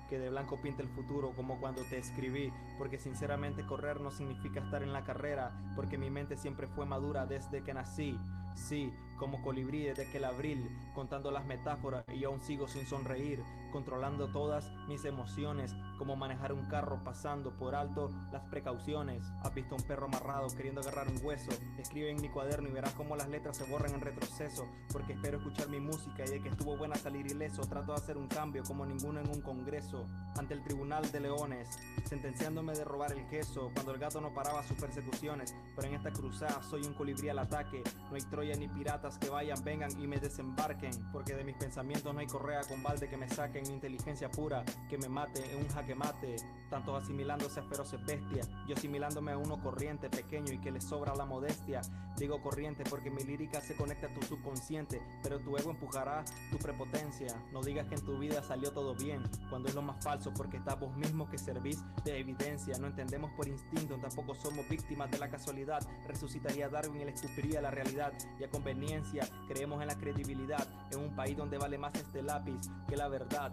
[0.08, 4.60] que de blanco pinta el futuro como cuando te escribí, porque sinceramente correr no significa
[4.60, 8.18] estar en la carrera, porque mi mente siempre fue madura desde que nací.
[8.54, 13.42] Sí, como colibrí desde que el abril, contando las metáforas y aún sigo sin sonreír,
[13.74, 19.24] controlando todas mis emociones, como manejar un carro pasando por alto las precauciones.
[19.42, 22.92] Has visto un perro amarrado queriendo agarrar un hueso, escribe en mi cuaderno y verás
[22.94, 26.50] cómo las letras se borran en retroceso, porque espero escuchar mi música y de que
[26.50, 30.06] estuvo buena salir ileso, trato de hacer un cambio como ninguno en un congreso,
[30.38, 31.68] ante el tribunal de leones,
[32.04, 36.12] sentenciándome de robar el queso, cuando el gato no paraba sus persecuciones, pero en esta
[36.12, 40.06] cruzada soy un colibrí al ataque, no hay Troya ni piratas que vayan, vengan y
[40.06, 43.74] me desembarquen, porque de mis pensamientos no hay correa con balde que me saquen, mi
[43.74, 46.37] inteligencia pura que me mate en un jaque mate,
[46.70, 51.14] tantos asimilándose a feroces bestias, yo asimilándome a uno corriente, pequeño y que le sobra
[51.14, 51.81] la modestia,
[52.16, 56.59] digo corriente porque mi lírica se conecta a tu subconsciente, pero tu ego empujará tu
[56.59, 60.33] prepotencia, no digas que en tu vida salió todo bien, cuando es lo más falso
[60.35, 65.11] porque está vos mismo que servís de evidencia, no entendemos por instinto, tampoco somos víctimas
[65.11, 69.88] de la casualidad, resucitaría Darwin y le escupiría la realidad, y a conveniencia creemos en
[69.88, 73.53] la credibilidad, en un país donde vale más este lápiz que la verdad.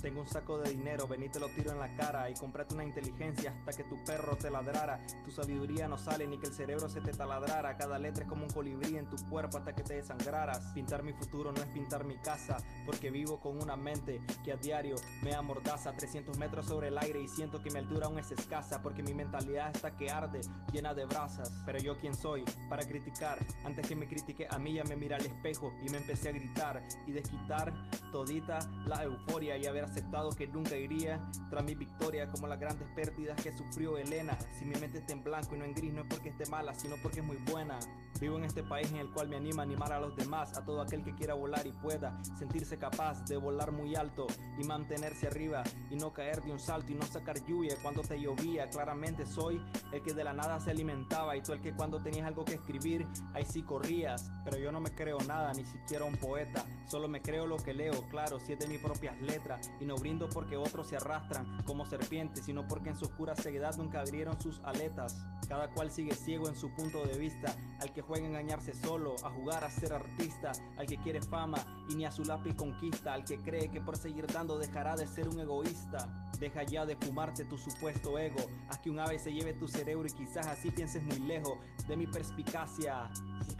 [0.00, 2.84] Tengo un saco de dinero, vení te lo tiro en la cara y comprate una
[2.84, 5.04] inteligencia hasta que tu perro te ladrara.
[5.24, 7.76] Tu sabiduría no sale ni que el cerebro se te taladrara.
[7.76, 10.72] Cada letra es como un colibrí en tu cuerpo hasta que te desangraras.
[10.72, 14.56] Pintar mi futuro no es pintar mi casa, porque vivo con una mente que a
[14.56, 18.30] diario me amordaza 300 metros sobre el aire y siento que mi altura aún es
[18.32, 20.40] escasa, porque mi mentalidad está que arde,
[20.72, 21.52] llena de brasas.
[21.64, 25.16] Pero yo quién soy para criticar, antes que me critique a mí ya me mira
[25.16, 27.72] al espejo y me empecé a gritar y desquitar
[28.10, 32.58] todita la euforia y a ver aceptado que nunca iría tras mi victoria como las
[32.58, 34.36] grandes pérdidas que sufrió Elena.
[34.58, 36.74] Si mi mente está en blanco y no en gris, no es porque esté mala,
[36.74, 37.78] sino porque es muy buena.
[38.20, 40.64] Vivo en este país en el cual me anima a animar a los demás, a
[40.64, 44.26] todo aquel que quiera volar y pueda sentirse capaz de volar muy alto
[44.58, 48.20] y mantenerse arriba y no caer de un salto y no sacar lluvia cuando te
[48.20, 48.68] llovía.
[48.70, 49.60] Claramente soy
[49.92, 52.54] el que de la nada se alimentaba y tú el que cuando tenías algo que
[52.54, 54.30] escribir, ahí sí corrías.
[54.44, 57.74] Pero yo no me creo nada, ni siquiera un poeta, solo me creo lo que
[57.74, 61.62] leo, claro, si es de mis propias letras Y no brindo porque otros se arrastran
[61.64, 65.24] como serpientes, sino porque en su oscura ceguedad nunca abrieron sus aletas.
[65.48, 69.16] Cada cual sigue ciego en su punto de vista, al que juega a engañarse solo,
[69.24, 71.58] a jugar a ser artista, al que quiere fama
[71.90, 75.06] y ni a su lápiz conquista, al que cree que por seguir dando dejará de
[75.06, 76.30] ser un egoísta.
[76.38, 80.08] Deja ya de fumarte tu supuesto ego, haz que un ave se lleve tu cerebro
[80.08, 81.56] y quizás así pienses muy lejos
[81.86, 83.10] de mi perspicacia.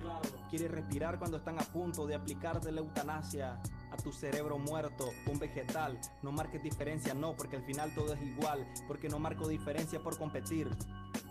[0.01, 3.61] claro, quiere respirar cuando están a punto de aplicarte la eutanasia
[3.92, 5.98] a tu cerebro muerto, un vegetal.
[6.23, 10.19] No marques diferencia, no, porque al final todo es igual, porque no marco diferencia por
[10.19, 10.69] competir.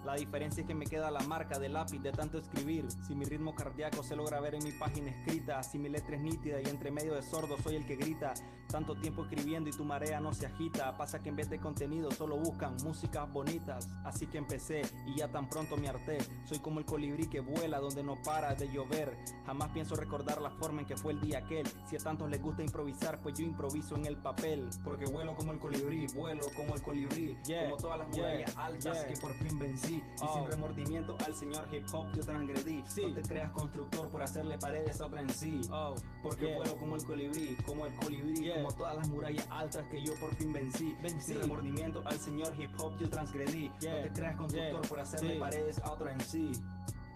[0.06, 2.88] La diferencia es que me queda la marca del lápiz de tanto escribir.
[3.06, 6.22] Si mi ritmo cardíaco se logra ver en mi página escrita, si mi letra es
[6.22, 8.34] nítida y entre medio de sordos soy el que grita.
[8.68, 10.98] Tanto tiempo escribiendo y tu marea no se agita.
[10.98, 13.90] Pasa que en vez de contenido solo buscan músicas bonitas.
[14.04, 16.18] Así que empecé y ya tan pronto me harté.
[16.46, 19.16] Soy como el colibrí que vuela donde no para de llover.
[19.46, 21.68] Jamás pienso recordar la forma en que fue el día aquel.
[21.88, 24.61] Si a tantos les gusta improvisar, pues yo improviso en el papel.
[24.84, 27.38] Porque vuelo como el colibrí, vuelo como el colibrí.
[27.64, 30.04] como todas las murallas altas que por fin vencí.
[30.16, 30.48] Y sin oh.
[30.48, 32.84] remordimiento al señor hip hop yo transgredí.
[33.08, 35.62] No te creas constructor por hacerle paredes a otra en sí.
[35.72, 35.96] Oh.
[36.22, 40.14] Porque vuelo como el colibrí, como el colibrí, como todas las murallas altas que yo
[40.20, 40.96] por fin vencí.
[41.20, 43.70] Sin remordimiento al señor hip hop yo transgredí.
[43.70, 46.52] No te creas constructor por hacerle paredes a otra en sí.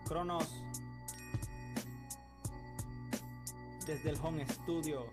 [0.05, 0.49] Cronos.
[3.86, 5.05] Desde el home studio.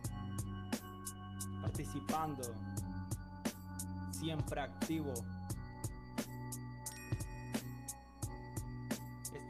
[1.63, 2.43] Participando.
[4.11, 5.15] Siempre activo.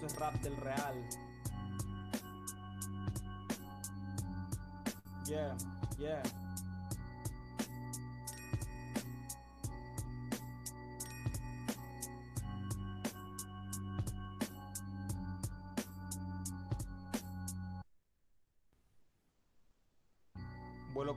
[0.06, 1.08] es rap del real.
[5.24, 5.56] Yeah,
[5.98, 6.22] yeah.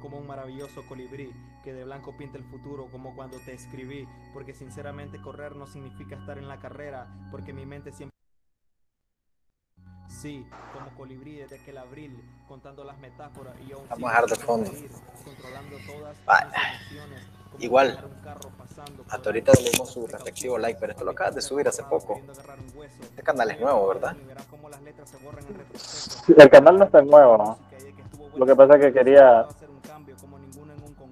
[0.05, 4.53] Como un maravilloso colibrí que de blanco pinta el futuro como cuando te escribí, porque
[4.53, 8.13] sinceramente correr no significa estar en la carrera, porque mi mente siempre
[10.07, 14.35] Sí, como colibrí desde aquel abril, contando las metáforas y aún Vamos a dejar de
[14.35, 14.71] fondo.
[15.23, 16.17] Controlando todas
[17.57, 17.97] Igual,
[19.09, 22.21] hasta ahorita le dimos su respectivo like, pero esto lo acabas de subir hace poco.
[22.83, 24.15] Este canal es nuevo, ¿verdad?
[26.37, 27.57] el canal no está nuevo, ¿no?
[28.35, 29.47] Lo que pasa es que quería...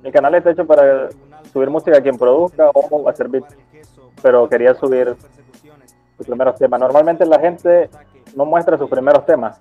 [0.04, 1.10] Mi canal está hecho para
[1.52, 3.56] subir música a quien produzca o hacer beats,
[4.22, 5.16] pero quería subir
[6.18, 6.80] los primeros temas.
[6.80, 7.90] Normalmente la gente
[8.36, 9.58] no muestra sus primeros temas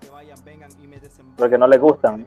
[1.36, 2.26] porque no les gustan.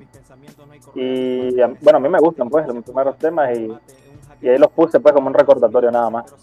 [0.93, 3.73] Y bueno a mí me gustan pues los primeros temas y,
[4.41, 6.34] y ahí los puse pues como un recordatorio nada más.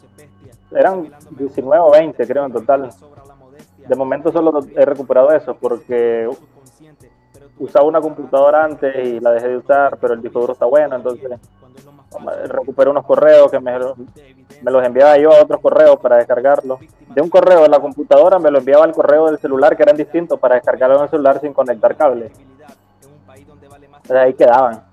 [0.71, 2.91] Eran 19 o 20 creo en total.
[3.89, 6.29] De momento solo he recuperado eso porque
[7.59, 10.97] usaba una computadora antes y la dejé de usar pero el disco duro está bueno
[10.97, 11.31] entonces
[12.47, 13.79] recuperé unos correos que me,
[14.63, 16.81] me los enviaba yo a otros correos para descargarlos.
[17.09, 19.97] De un correo de la computadora me lo enviaba al correo del celular que eran
[19.97, 22.31] distintos para descargarlo en el celular sin conectar cable.
[23.29, 24.85] Entonces ahí quedaban.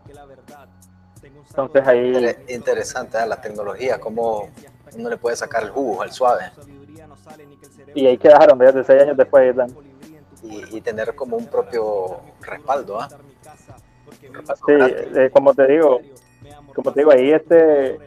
[1.49, 2.35] Entonces ahí...
[2.47, 3.25] Interesante ¿eh?
[3.25, 4.49] la tecnología, cómo
[4.95, 6.51] uno le puede sacar el jugo, el suave.
[7.95, 9.55] Y ahí quedaron desde seis años después.
[10.43, 12.99] Y, tener como un propio respaldo.
[12.99, 13.09] ¿ah?
[14.65, 15.99] Sí, eh, como te digo,
[16.81, 17.99] como te digo, ahí este,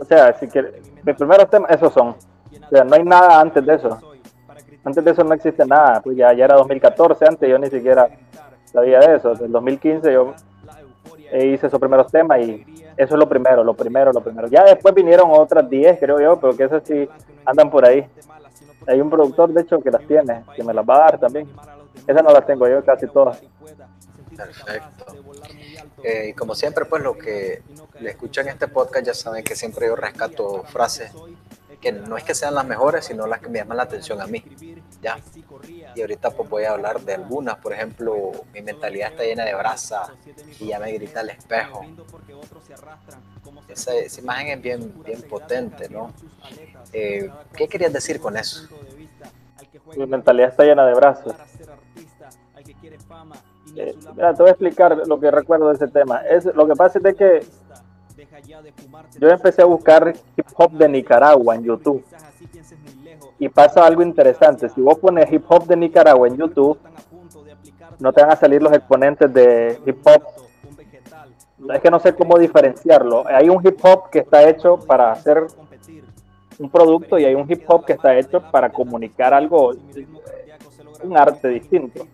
[0.00, 3.64] o sea, si que mis primeros temas, esos son, o sea, no hay nada antes
[3.64, 3.98] de eso,
[4.84, 8.08] antes de eso no existe nada, pues ya, ya era 2014, antes yo ni siquiera
[8.64, 10.34] sabía de eso, en 2015 yo
[11.32, 12.64] hice esos primeros temas y
[12.96, 14.48] eso es lo primero, lo primero, lo primero.
[14.48, 17.08] Ya después vinieron otras 10, creo yo, pero que esas sí
[17.44, 18.04] andan por ahí.
[18.86, 21.48] Hay un productor, de hecho, que las tiene, que me las va a dar también.
[22.06, 23.40] Esas no las tengo yo, casi todas.
[24.36, 25.04] Perfecto.
[26.02, 27.62] Eh, como siempre, pues lo que
[28.00, 31.12] le escuchan este podcast ya saben que siempre yo rescato frases
[31.80, 34.26] que no es que sean las mejores, sino las que me llaman la atención a
[34.26, 34.42] mí.
[35.00, 35.18] ¿ya?
[35.94, 39.54] Y ahorita pues voy a hablar de algunas, por ejemplo, mi mentalidad está llena de
[39.54, 40.12] brasa
[40.58, 41.84] y ya me grita el espejo.
[43.68, 46.12] Esa, imagen es bien, bien potente, ¿no?
[46.92, 48.66] Eh, ¿Qué querías decir con eso?
[49.96, 51.34] Mi mentalidad está llena de brazos.
[53.76, 56.22] Eh, te voy a explicar lo que recuerdo de ese tema.
[56.54, 57.40] Lo que pasa es que
[59.18, 62.04] yo empecé a buscar hip hop de Nicaragua en YouTube.
[63.38, 64.68] Y pasa algo interesante.
[64.68, 66.78] Si vos pones hip hop de Nicaragua en YouTube,
[67.98, 70.22] no te van a salir los exponentes de hip hop.
[71.72, 73.26] Es que no sé cómo diferenciarlo.
[73.26, 75.46] Hay un hip hop que está hecho para hacer
[76.58, 79.74] un producto y hay un hip hop que está hecho para comunicar algo,
[81.02, 82.06] un arte distinto.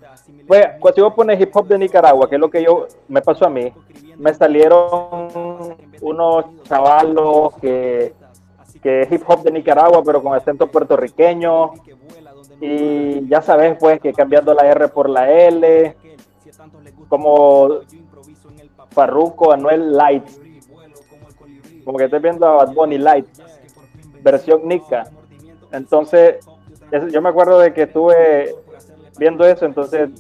[0.47, 3.47] Pues, si vos pones hip hop de Nicaragua, que es lo que yo me pasó
[3.47, 3.73] a mí,
[4.17, 8.15] me salieron unos chavalos que,
[8.83, 11.73] que es hip hop de Nicaragua, pero con acento puertorriqueño.
[12.61, 15.97] Y ya sabes, pues, que cambiando la R por la L,
[17.09, 17.81] como
[18.91, 20.25] Farruko, Anuel Light.
[21.85, 23.27] Como que estoy viendo a Bad Bunny Light,
[24.23, 25.05] versión Nika.
[25.73, 26.37] Entonces,
[27.11, 28.55] yo me acuerdo de que estuve
[29.19, 30.11] viendo eso, entonces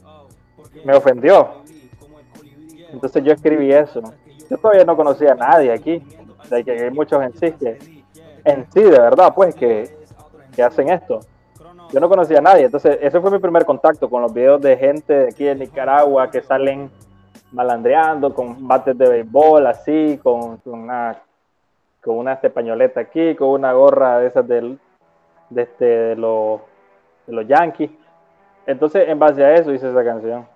[0.84, 1.62] me ofendió.
[2.92, 4.02] Entonces yo escribí eso.
[4.50, 6.02] Yo todavía no conocía a nadie aquí,
[6.50, 7.78] de que hay muchos en sí que,
[8.44, 9.96] en sí, de verdad, pues, que,
[10.54, 11.20] que hacen esto.
[11.92, 14.76] Yo no conocía a nadie, entonces ese fue mi primer contacto con los videos de
[14.76, 16.90] gente de aquí de Nicaragua que salen
[17.52, 21.16] malandreando con bates de béisbol, así, con, una
[22.02, 24.78] con una este, pañoleta aquí, con una gorra de esas del,
[25.50, 26.60] de, este, de, los,
[27.26, 27.90] de los Yankees.
[28.66, 30.46] Entonces, en base a eso hice esa canción.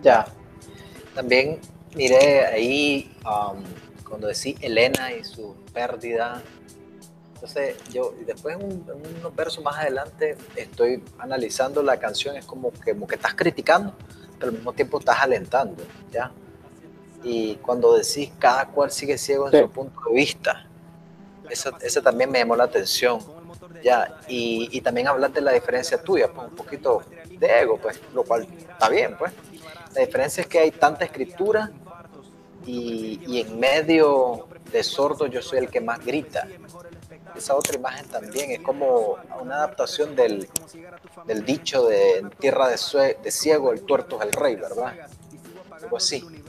[0.00, 0.26] Ya.
[1.14, 1.60] También
[1.94, 3.62] miré ahí um,
[4.08, 6.42] cuando decía Elena y su pérdida.
[7.34, 8.84] Entonces, yo después en,
[9.18, 13.94] unos versos más adelante estoy analizando la canción, es como que, como que estás criticando,
[14.38, 16.30] pero al mismo tiempo estás alentando, ¿ya?
[17.24, 20.66] Y cuando decís cada cual sigue ciego en su punto de vista,
[21.50, 23.20] eso, también me llamó la atención,
[23.82, 24.20] ¿ya?
[24.28, 28.46] Y, también hablar de la diferencia tuya, pues un poquito de ego, pues, lo cual
[28.58, 29.32] está bien, pues.
[29.94, 31.70] La diferencia es que hay tanta escritura
[32.66, 36.46] y, en medio de sordo yo soy el que más grita.
[37.36, 40.48] Esa otra imagen también es como una adaptación del,
[41.44, 44.94] dicho de tierra de, de, ciego, el tuerto es el rey, ¿verdad?
[45.70, 46.41] Algo así.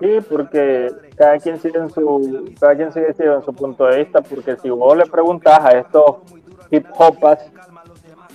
[0.00, 4.20] Sí, porque cada quien sigue en su, cada quien sigue en su punto de vista,
[4.20, 6.16] porque si vos le preguntas a estos
[6.70, 7.50] hip hopas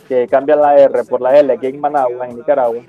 [0.07, 2.81] que cambian la R por la L aquí en Managua, en Nicaragua,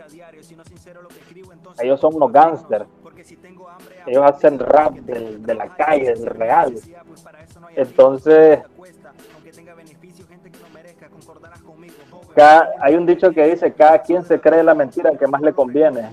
[1.80, 2.86] ellos son unos gángsters.
[4.06, 6.74] Ellos hacen rap de, la calle, del real.
[7.74, 8.60] Entonces,
[12.80, 16.10] hay un dicho que dice, cada quien se cree la mentira que más le conviene.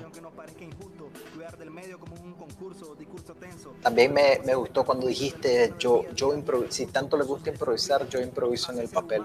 [3.81, 6.33] También me, me gustó cuando dijiste, yo, yo
[6.69, 9.23] si tanto le gusta improvisar, yo improviso en el papel.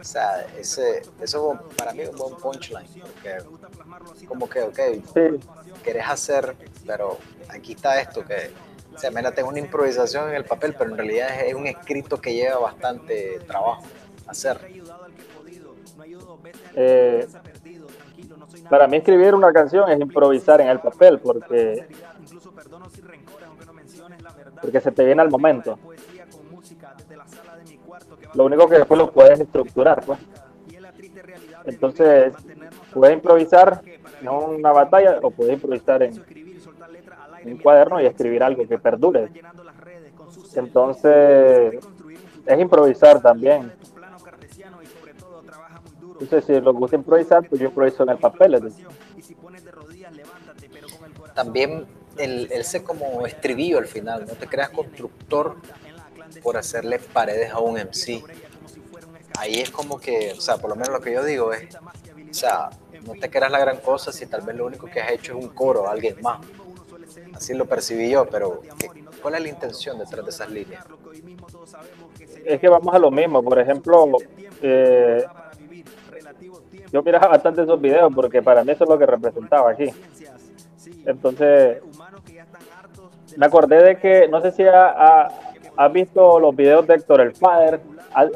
[0.00, 4.78] O sea, ese, eso para mí es un buen punchline, porque como que, ok,
[5.82, 6.54] querés hacer,
[6.86, 7.18] pero
[7.48, 8.52] aquí está esto, que
[8.94, 12.20] o sea, mira, tengo una improvisación en el papel, pero en realidad es un escrito
[12.20, 13.84] que lleva bastante trabajo
[14.26, 14.58] hacer.
[16.74, 17.28] Eh,
[18.68, 21.86] para mí escribir una canción es improvisar en el papel, porque
[24.60, 25.78] porque se te viene al momento.
[28.34, 30.18] Lo único que después lo puedes estructurar, pues.
[31.64, 32.34] Entonces,
[32.92, 33.82] puedes improvisar
[34.20, 36.22] en una batalla o puedes improvisar en,
[37.44, 39.30] un cuaderno y escribir algo que perdure.
[40.54, 41.74] Entonces,
[42.46, 43.72] es improvisar también.
[46.20, 48.72] Entonces, si les gusta improvisar, pues yo improviso en el papel.
[51.34, 51.86] También
[52.18, 55.56] el, el como estribillo al final, no te creas constructor
[56.42, 58.22] por hacerle paredes a un MC.
[59.38, 62.34] Ahí es como que, o sea, por lo menos lo que yo digo es, o
[62.34, 62.70] sea,
[63.04, 65.44] no te creas la gran cosa si tal vez lo único que has hecho es
[65.44, 66.40] un coro a alguien más.
[67.32, 68.62] Así lo percibí yo, pero
[69.22, 70.84] ¿cuál es la intención detrás de esas líneas?
[72.44, 74.08] Es que vamos a lo mismo, por ejemplo,
[74.60, 75.24] eh,
[76.92, 79.90] yo miraba bastante esos videos porque para mí eso es lo que representaba aquí.
[81.06, 81.82] Entonces,
[83.36, 87.80] me acordé de que, no sé si has visto los videos de Héctor el Father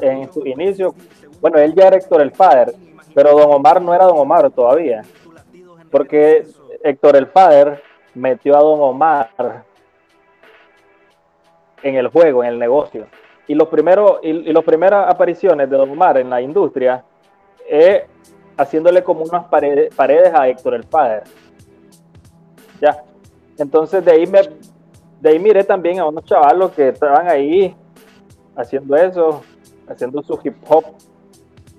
[0.01, 0.95] en su inicio.
[1.41, 2.73] Bueno, él ya era Héctor el Father,
[3.13, 5.03] pero Don Omar no era Don Omar todavía.
[5.91, 6.45] Porque
[6.83, 7.81] Héctor el Father
[8.13, 9.29] metió a Don Omar
[11.81, 13.07] en el juego, en el negocio.
[13.47, 17.03] Y los primeros y, las primeras apariciones de Don Omar en la industria
[17.67, 18.03] es
[18.57, 21.23] haciéndole como unas paredes, paredes a Héctor el Father
[22.83, 23.03] ya.
[23.57, 24.41] Entonces de ahí me
[25.21, 27.73] de ahí miré también a unos chavalos que estaban ahí
[28.57, 29.41] haciendo eso,
[29.87, 30.83] haciendo su hip hop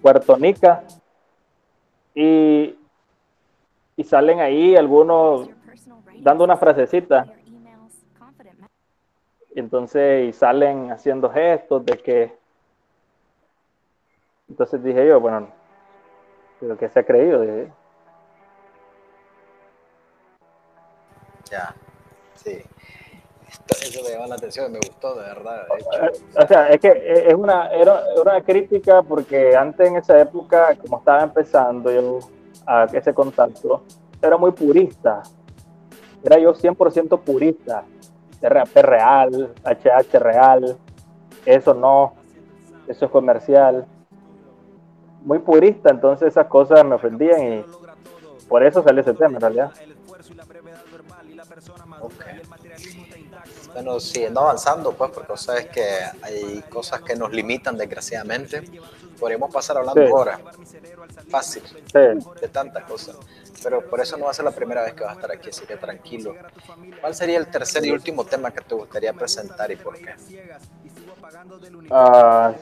[0.00, 0.82] puertonica
[2.14, 2.74] y,
[3.96, 5.50] y salen ahí algunos
[6.20, 7.26] dando una frasecita.
[9.54, 12.32] Entonces, y salen haciendo gestos de que.
[14.48, 15.48] Entonces dije yo, bueno,
[16.60, 17.40] pero que se ha creído.
[17.40, 17.70] de
[22.34, 22.62] Sí.
[23.82, 25.66] eso me llama la atención, me gustó, de verdad.
[26.36, 30.98] O sea, es que es una, era una crítica porque antes en esa época, como
[30.98, 32.18] estaba empezando yo
[32.66, 33.82] a ese contacto,
[34.20, 35.22] era muy purista.
[36.22, 37.84] Era yo 100% purista.
[38.48, 40.76] RAP real, HH real,
[41.46, 42.14] eso no,
[42.86, 43.86] eso es comercial.
[45.22, 47.64] Muy purista, entonces esas cosas me ofendían y
[48.48, 49.72] por eso sale ese tema en realidad.
[53.72, 55.82] Bueno, siguiendo avanzando, pues, porque sabes que
[56.22, 58.62] hay cosas que nos limitan, desgraciadamente.
[59.18, 60.40] Podríamos pasar hablando ahora,
[61.28, 63.16] fácil, de tantas cosas.
[63.62, 65.50] Pero por eso no va a ser la primera vez que vas a estar aquí,
[65.50, 66.34] así que tranquilo.
[67.00, 70.14] ¿Cuál sería el tercer y último tema que te gustaría presentar y por qué?
[71.90, 72.54] Uh,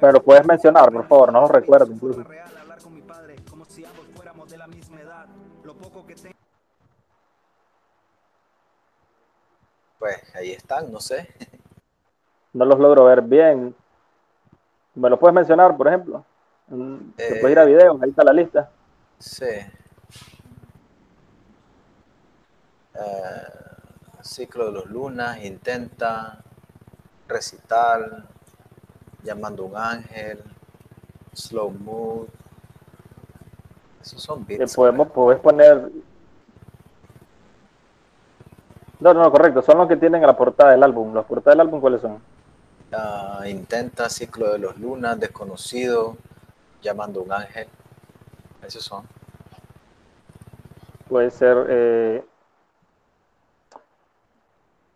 [0.00, 2.24] pero puedes mencionar, por favor, no lo recuerdo incluso.
[10.04, 11.26] Pues ahí están, no sé.
[12.52, 13.74] No los logro ver bien.
[14.94, 16.22] ¿Me lo puedes mencionar, por ejemplo?
[17.16, 18.70] Se puede ir a eh, videos, ahí está la lista.
[19.18, 19.46] Sí.
[19.46, 19.70] Eh,
[24.20, 26.44] ciclo de los lunas, intenta,
[27.26, 28.28] recital,
[29.22, 30.44] llamando un ángel,
[31.32, 32.26] slow mood.
[34.02, 34.76] Esos son beats.
[34.76, 35.90] Podemos, puedes poner
[39.00, 39.62] no, no, correcto.
[39.62, 41.14] Son los que tienen la portada del álbum.
[41.14, 42.20] ¿Las portadas del álbum cuáles son?
[43.46, 46.16] intenta, Ciclo de los Lunas, Desconocido,
[46.80, 47.66] Llamando un Ángel.
[48.64, 49.04] Esos son.
[51.08, 51.66] Puede ser.
[51.68, 52.24] Eh,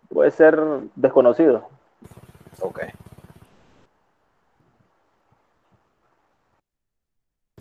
[0.09, 0.61] puede ser
[0.95, 1.69] Desconocido.
[2.61, 2.81] Ok.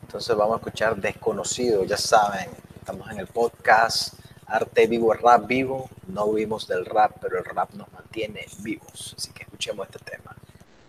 [0.08, 4.18] Entonces vamos a escuchar Desconocido, ya saben, estamos en el podcast
[4.48, 5.90] Arte vivo, rap vivo.
[6.08, 9.14] No vivimos del rap, pero el rap nos mantiene vivos.
[9.18, 10.36] Así que escuchemos este tema.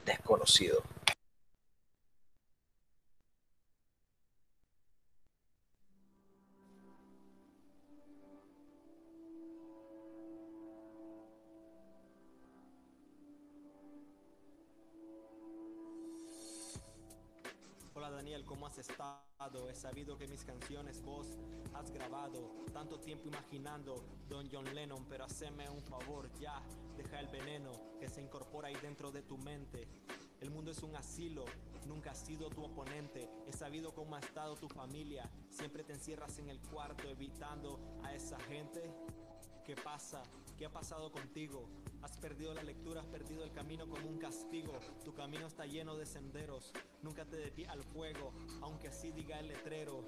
[0.07, 0.83] Desconocido.
[18.19, 19.71] Daniel, ¿cómo has estado?
[19.71, 21.39] He sabido que mis canciones vos
[21.73, 23.95] has grabado tanto tiempo imaginando
[24.29, 26.61] Don John Lennon, pero haceme un favor ya,
[26.97, 29.87] deja el veneno que se incorpora ahí dentro de tu mente.
[30.41, 31.45] El mundo es un asilo,
[31.87, 33.31] nunca has sido tu oponente.
[33.47, 35.31] He sabido cómo ha estado tu familia.
[35.49, 38.83] Siempre te encierras en el cuarto evitando a esa gente.
[39.65, 40.25] ¿Qué pasa?
[40.59, 41.69] ¿Qué ha pasado contigo?
[42.03, 44.73] Has perdido la lectura, has perdido el camino como un castigo.
[45.05, 46.73] Tu camino está lleno de senderos.
[47.01, 50.03] Nunca te de pie al fuego, aunque así diga el letrero.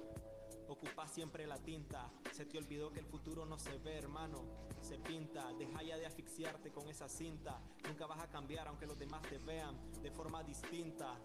[0.67, 2.11] Ocupa siempre la tinta.
[2.33, 4.43] Se te olvidó que el futuro no se ve, hermano.
[4.81, 5.53] Se pinta.
[5.53, 7.61] Deja ya de asfixiarte con esa cinta.
[7.87, 11.17] Nunca vas a cambiar aunque los demás te vean de forma distinta.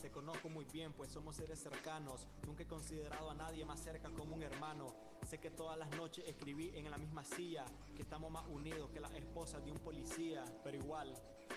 [0.00, 2.26] Te conozco muy bien, pues somos seres cercanos.
[2.44, 5.11] Nunca he considerado a nadie más cerca como un hermano.
[5.32, 7.64] Sé que todas las noches escribí en la misma silla,
[7.96, 10.44] que estamos más unidos que las esposas de un policía.
[10.62, 11.14] Pero igual,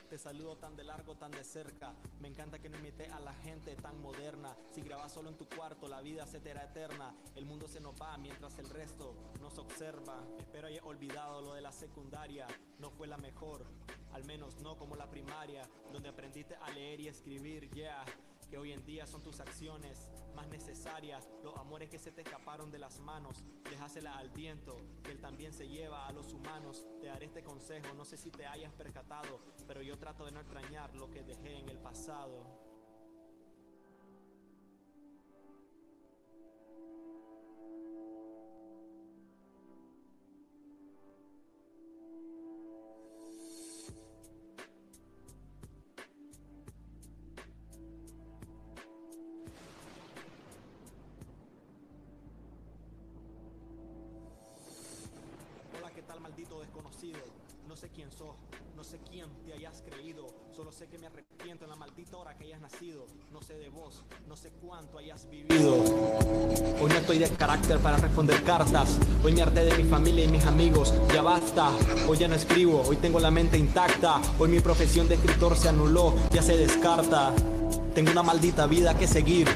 [0.10, 1.94] te saludo tan de largo, tan de cerca.
[2.22, 4.56] Me encanta que no imite a la gente tan moderna.
[4.72, 7.14] Si grabas solo en tu cuarto, la vida se te hará eterna.
[7.36, 10.24] El mundo se nos va mientras el resto nos observa.
[10.40, 12.48] Espero hayas olvidado lo de la secundaria.
[12.80, 13.66] No fue la mejor,
[14.14, 17.70] al menos no como la primaria, donde aprendiste a leer y escribir.
[17.72, 18.06] Yeah
[18.58, 22.80] hoy en día son tus acciones más necesarias, los amores que se te escaparon de
[22.80, 26.86] las manos, déjasela al viento, que él también se lleva a los humanos.
[27.00, 30.42] Te daré este consejo, no sé si te hayas percatado, pero yo trato de no
[30.42, 32.65] extrañar lo que dejé en el pasado.
[57.68, 58.36] No sé quién sos,
[58.78, 60.28] no sé quién te hayas creído.
[60.56, 63.06] Solo sé que me arrepiento en la maldita hora que hayas nacido.
[63.34, 65.74] No sé de vos, no sé cuánto hayas vivido.
[66.82, 68.98] Hoy no estoy de carácter para responder cartas.
[69.24, 70.94] Hoy me harté de mi familia y mis amigos.
[71.14, 71.72] Ya basta.
[72.08, 74.22] Hoy ya no escribo, hoy tengo la mente intacta.
[74.40, 77.34] Hoy mi profesión de escritor se anuló, ya se descarta.
[77.94, 79.50] Tengo una maldita vida que seguir.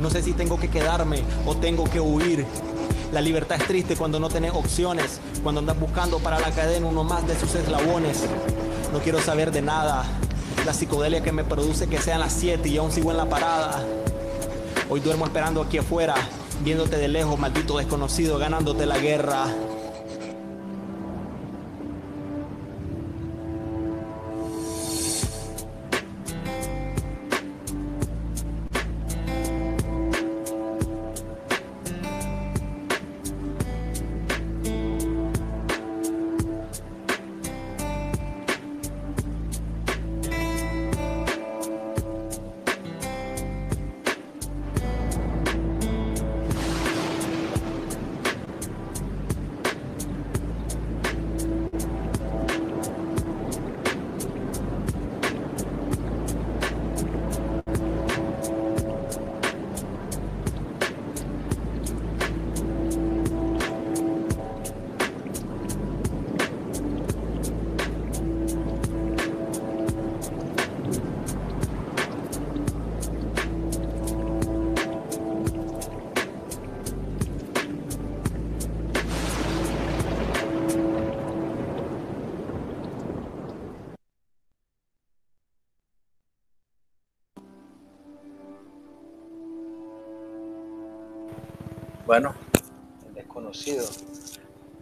[0.00, 2.46] No sé si tengo que quedarme o tengo que huir.
[3.12, 7.02] La libertad es triste cuando no tenés opciones, cuando andas buscando para la cadena uno
[7.02, 8.24] más de sus eslabones.
[8.92, 10.04] No quiero saber de nada,
[10.64, 13.84] la psicodelia que me produce que sean las 7 y aún sigo en la parada.
[14.88, 16.14] Hoy duermo esperando aquí afuera,
[16.62, 19.46] viéndote de lejos, maldito desconocido, ganándote la guerra.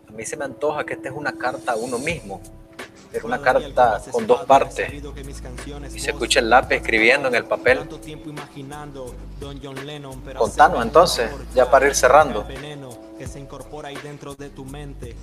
[0.08, 2.40] A mí se me antoja que esta es una carta a uno mismo.
[3.12, 4.92] Era una carta con dos partes.
[5.94, 7.80] Y se escucha el lápiz escribiendo en el papel.
[10.36, 12.46] Contanos entonces, ya para ir cerrando.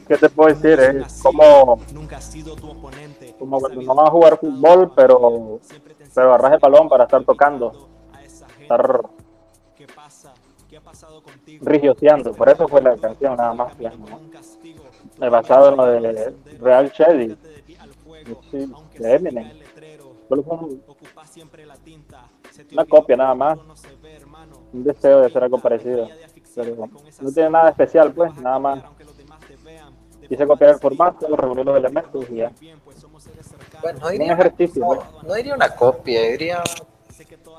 [0.07, 0.79] ¿Qué te puedo decir?
[0.79, 1.79] Es como,
[3.39, 5.59] como cuando no vas a jugar fútbol, pero,
[6.13, 7.89] pero agarras el balón para estar tocando.
[8.59, 9.01] Estar
[11.61, 12.33] rigioseando.
[12.33, 13.73] Por eso fue la canción, nada más.
[13.79, 15.31] ¿no?
[15.31, 17.37] Basado en lo de Real Shady
[18.51, 19.51] sí, de Eminem.
[20.27, 20.57] Solo fue
[22.71, 23.59] una copia nada más.
[24.73, 26.07] Un deseo de hacer algo parecido.
[26.55, 26.89] Pero
[27.21, 28.83] no tiene nada especial, pues, nada más.
[30.27, 32.51] Quise copiar el formato, reunir los elementos y ya.
[33.81, 35.23] Bueno, no diría, un ejercicio, no, pues.
[35.23, 36.63] no diría una copia, diría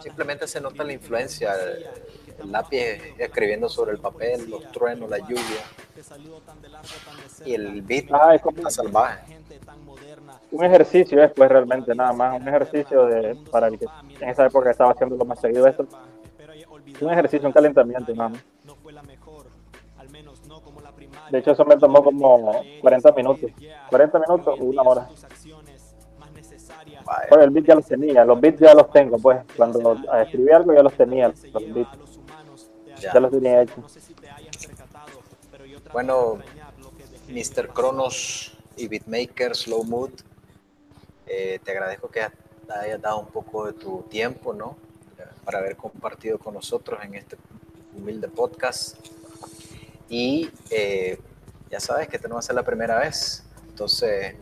[0.03, 1.87] simplemente se nota la influencia, el,
[2.45, 2.78] lápiz
[3.18, 5.62] escribiendo sobre el papel, los truenos, la lluvia
[7.45, 9.37] y el beat ah, es como salvaje
[10.51, 13.87] un ejercicio después realmente nada más, un ejercicio de, para el que
[14.20, 15.87] en esa época estaba haciendo lo más seguido esto,
[17.01, 18.45] un ejercicio, un calentamiento nada más.
[21.30, 23.51] De hecho eso me tomó como 40 minutos,
[23.91, 25.09] 40 minutos, una hora.
[27.28, 30.72] Bueno, el beat ya los tenía, los beats ya los tengo, pues cuando escribí algo
[30.74, 32.16] ya los tenía, los beats.
[33.01, 33.85] Ya, los tenía hechos.
[35.93, 36.39] Bueno,
[37.29, 37.69] Mr.
[37.69, 40.11] Cronos y Beatmaker Slow Mood
[41.27, 44.77] eh, te agradezco que hayas dado un poco de tu tiempo, ¿no?
[45.45, 47.37] Para haber compartido con nosotros en este
[47.97, 48.97] humilde podcast.
[50.09, 51.19] Y eh,
[51.71, 53.45] ya sabes que esta no va a ser la primera vez.
[53.69, 54.35] Entonces,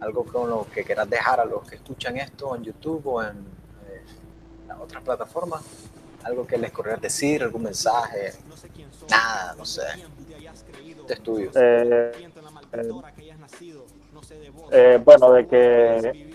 [0.00, 3.38] algo con lo que quieras dejar a los que escuchan esto en YouTube o en
[3.88, 5.62] eh, otras plataformas.
[6.24, 8.32] Algo que les querrías decir, algún mensaje.
[9.10, 9.82] Nada, no sé.
[11.00, 11.50] Este estudio.
[14.70, 16.32] Eh, bueno, de que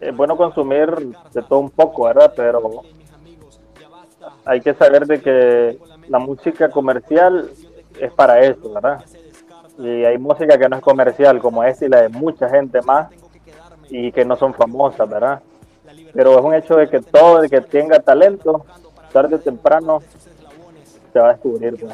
[0.00, 0.90] es bueno consumir
[1.32, 2.32] de todo un poco, ¿verdad?
[2.34, 2.82] Pero
[4.44, 5.78] hay que saber de que
[6.08, 7.50] la música comercial
[7.98, 9.04] es para eso, ¿verdad?
[9.78, 13.10] Y hay música que no es comercial, como esta y la de mucha gente más,
[13.88, 15.40] y que no son famosas, ¿verdad?
[16.12, 18.64] Pero es un hecho de que todo el que tenga talento,
[19.12, 20.02] tarde o temprano,
[21.12, 21.86] se va a descubrir.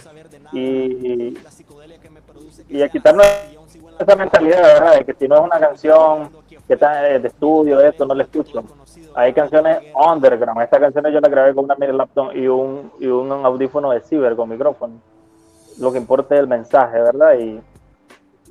[0.52, 1.36] Y,
[2.68, 3.26] y a quitarnos
[3.98, 4.98] esa mentalidad, ¿verdad?
[4.98, 6.30] De que si no es una canción
[6.66, 8.64] que está de estudio, esto, no la escucho.
[9.14, 10.62] Hay canciones underground.
[10.62, 14.00] Esta canción yo la grabé con una mini laptop y un, y un audífono de
[14.00, 14.94] ciber con micrófono.
[15.78, 17.38] Lo que importa es el mensaje, ¿verdad?
[17.38, 17.60] Y,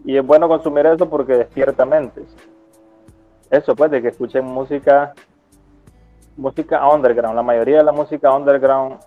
[0.05, 2.25] y es bueno consumir eso porque despierta mentes.
[3.49, 5.13] Eso, pues, de que escuchen música,
[6.37, 7.35] música underground.
[7.35, 8.99] La mayoría de la música underground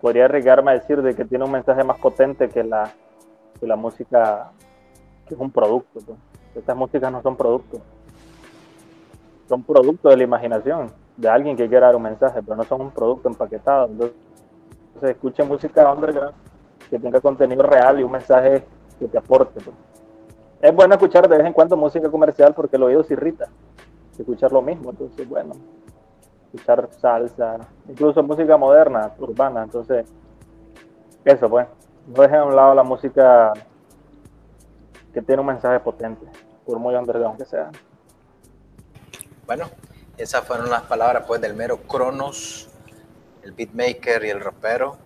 [0.00, 2.92] podría arriesgarme a decir de que tiene un mensaje más potente que la,
[3.58, 4.50] que la música
[5.26, 6.00] que es un producto.
[6.04, 6.18] Pues.
[6.54, 7.80] Estas músicas no son productos.
[9.48, 12.80] Son productos de la imaginación de alguien que quiera dar un mensaje, pero no son
[12.80, 13.86] un producto empaquetado.
[13.86, 14.16] Entonces,
[15.02, 16.34] escuche música underground
[16.90, 18.64] que tenga contenido real y un mensaje
[18.98, 19.60] que te aporte.
[19.60, 19.76] Pues.
[20.60, 23.48] Es bueno escuchar de vez en cuando música comercial porque el oído se irrita.
[24.18, 25.54] Escuchar lo mismo, entonces, bueno,
[26.46, 27.58] escuchar salsa,
[27.88, 29.64] incluso música moderna, urbana.
[29.64, 30.06] Entonces,
[31.24, 31.66] eso pues.
[32.06, 33.54] No dejen a un lado la música
[35.14, 36.26] que tiene un mensaje potente,
[36.66, 37.70] por muy underground que sea.
[39.46, 39.70] Bueno,
[40.18, 42.68] esas fueron las palabras pues del mero Cronos,
[43.42, 44.96] el beatmaker y el rapero.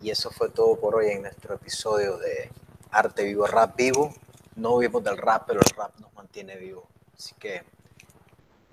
[0.00, 2.50] Y eso fue todo por hoy en nuestro episodio de
[2.90, 4.12] Arte Vivo, Rap Vivo.
[4.56, 6.84] No vivimos del rap, pero el rap nos mantiene vivo.
[7.16, 7.62] Así que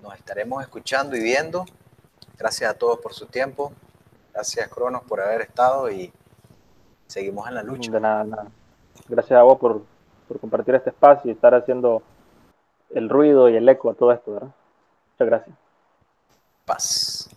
[0.02, 1.64] nos estaremos escuchando y viendo.
[2.38, 3.72] Gracias a todos por su tiempo.
[4.32, 6.12] Gracias, Cronos, por haber estado y
[7.06, 7.90] seguimos en la lucha.
[7.90, 8.46] De nada, nada.
[9.08, 9.82] Gracias a vos por
[10.30, 12.04] por compartir este espacio y estar haciendo
[12.90, 14.50] el ruido y el eco a todo esto, ¿verdad?
[15.10, 15.56] Muchas gracias.
[16.64, 17.28] Paz.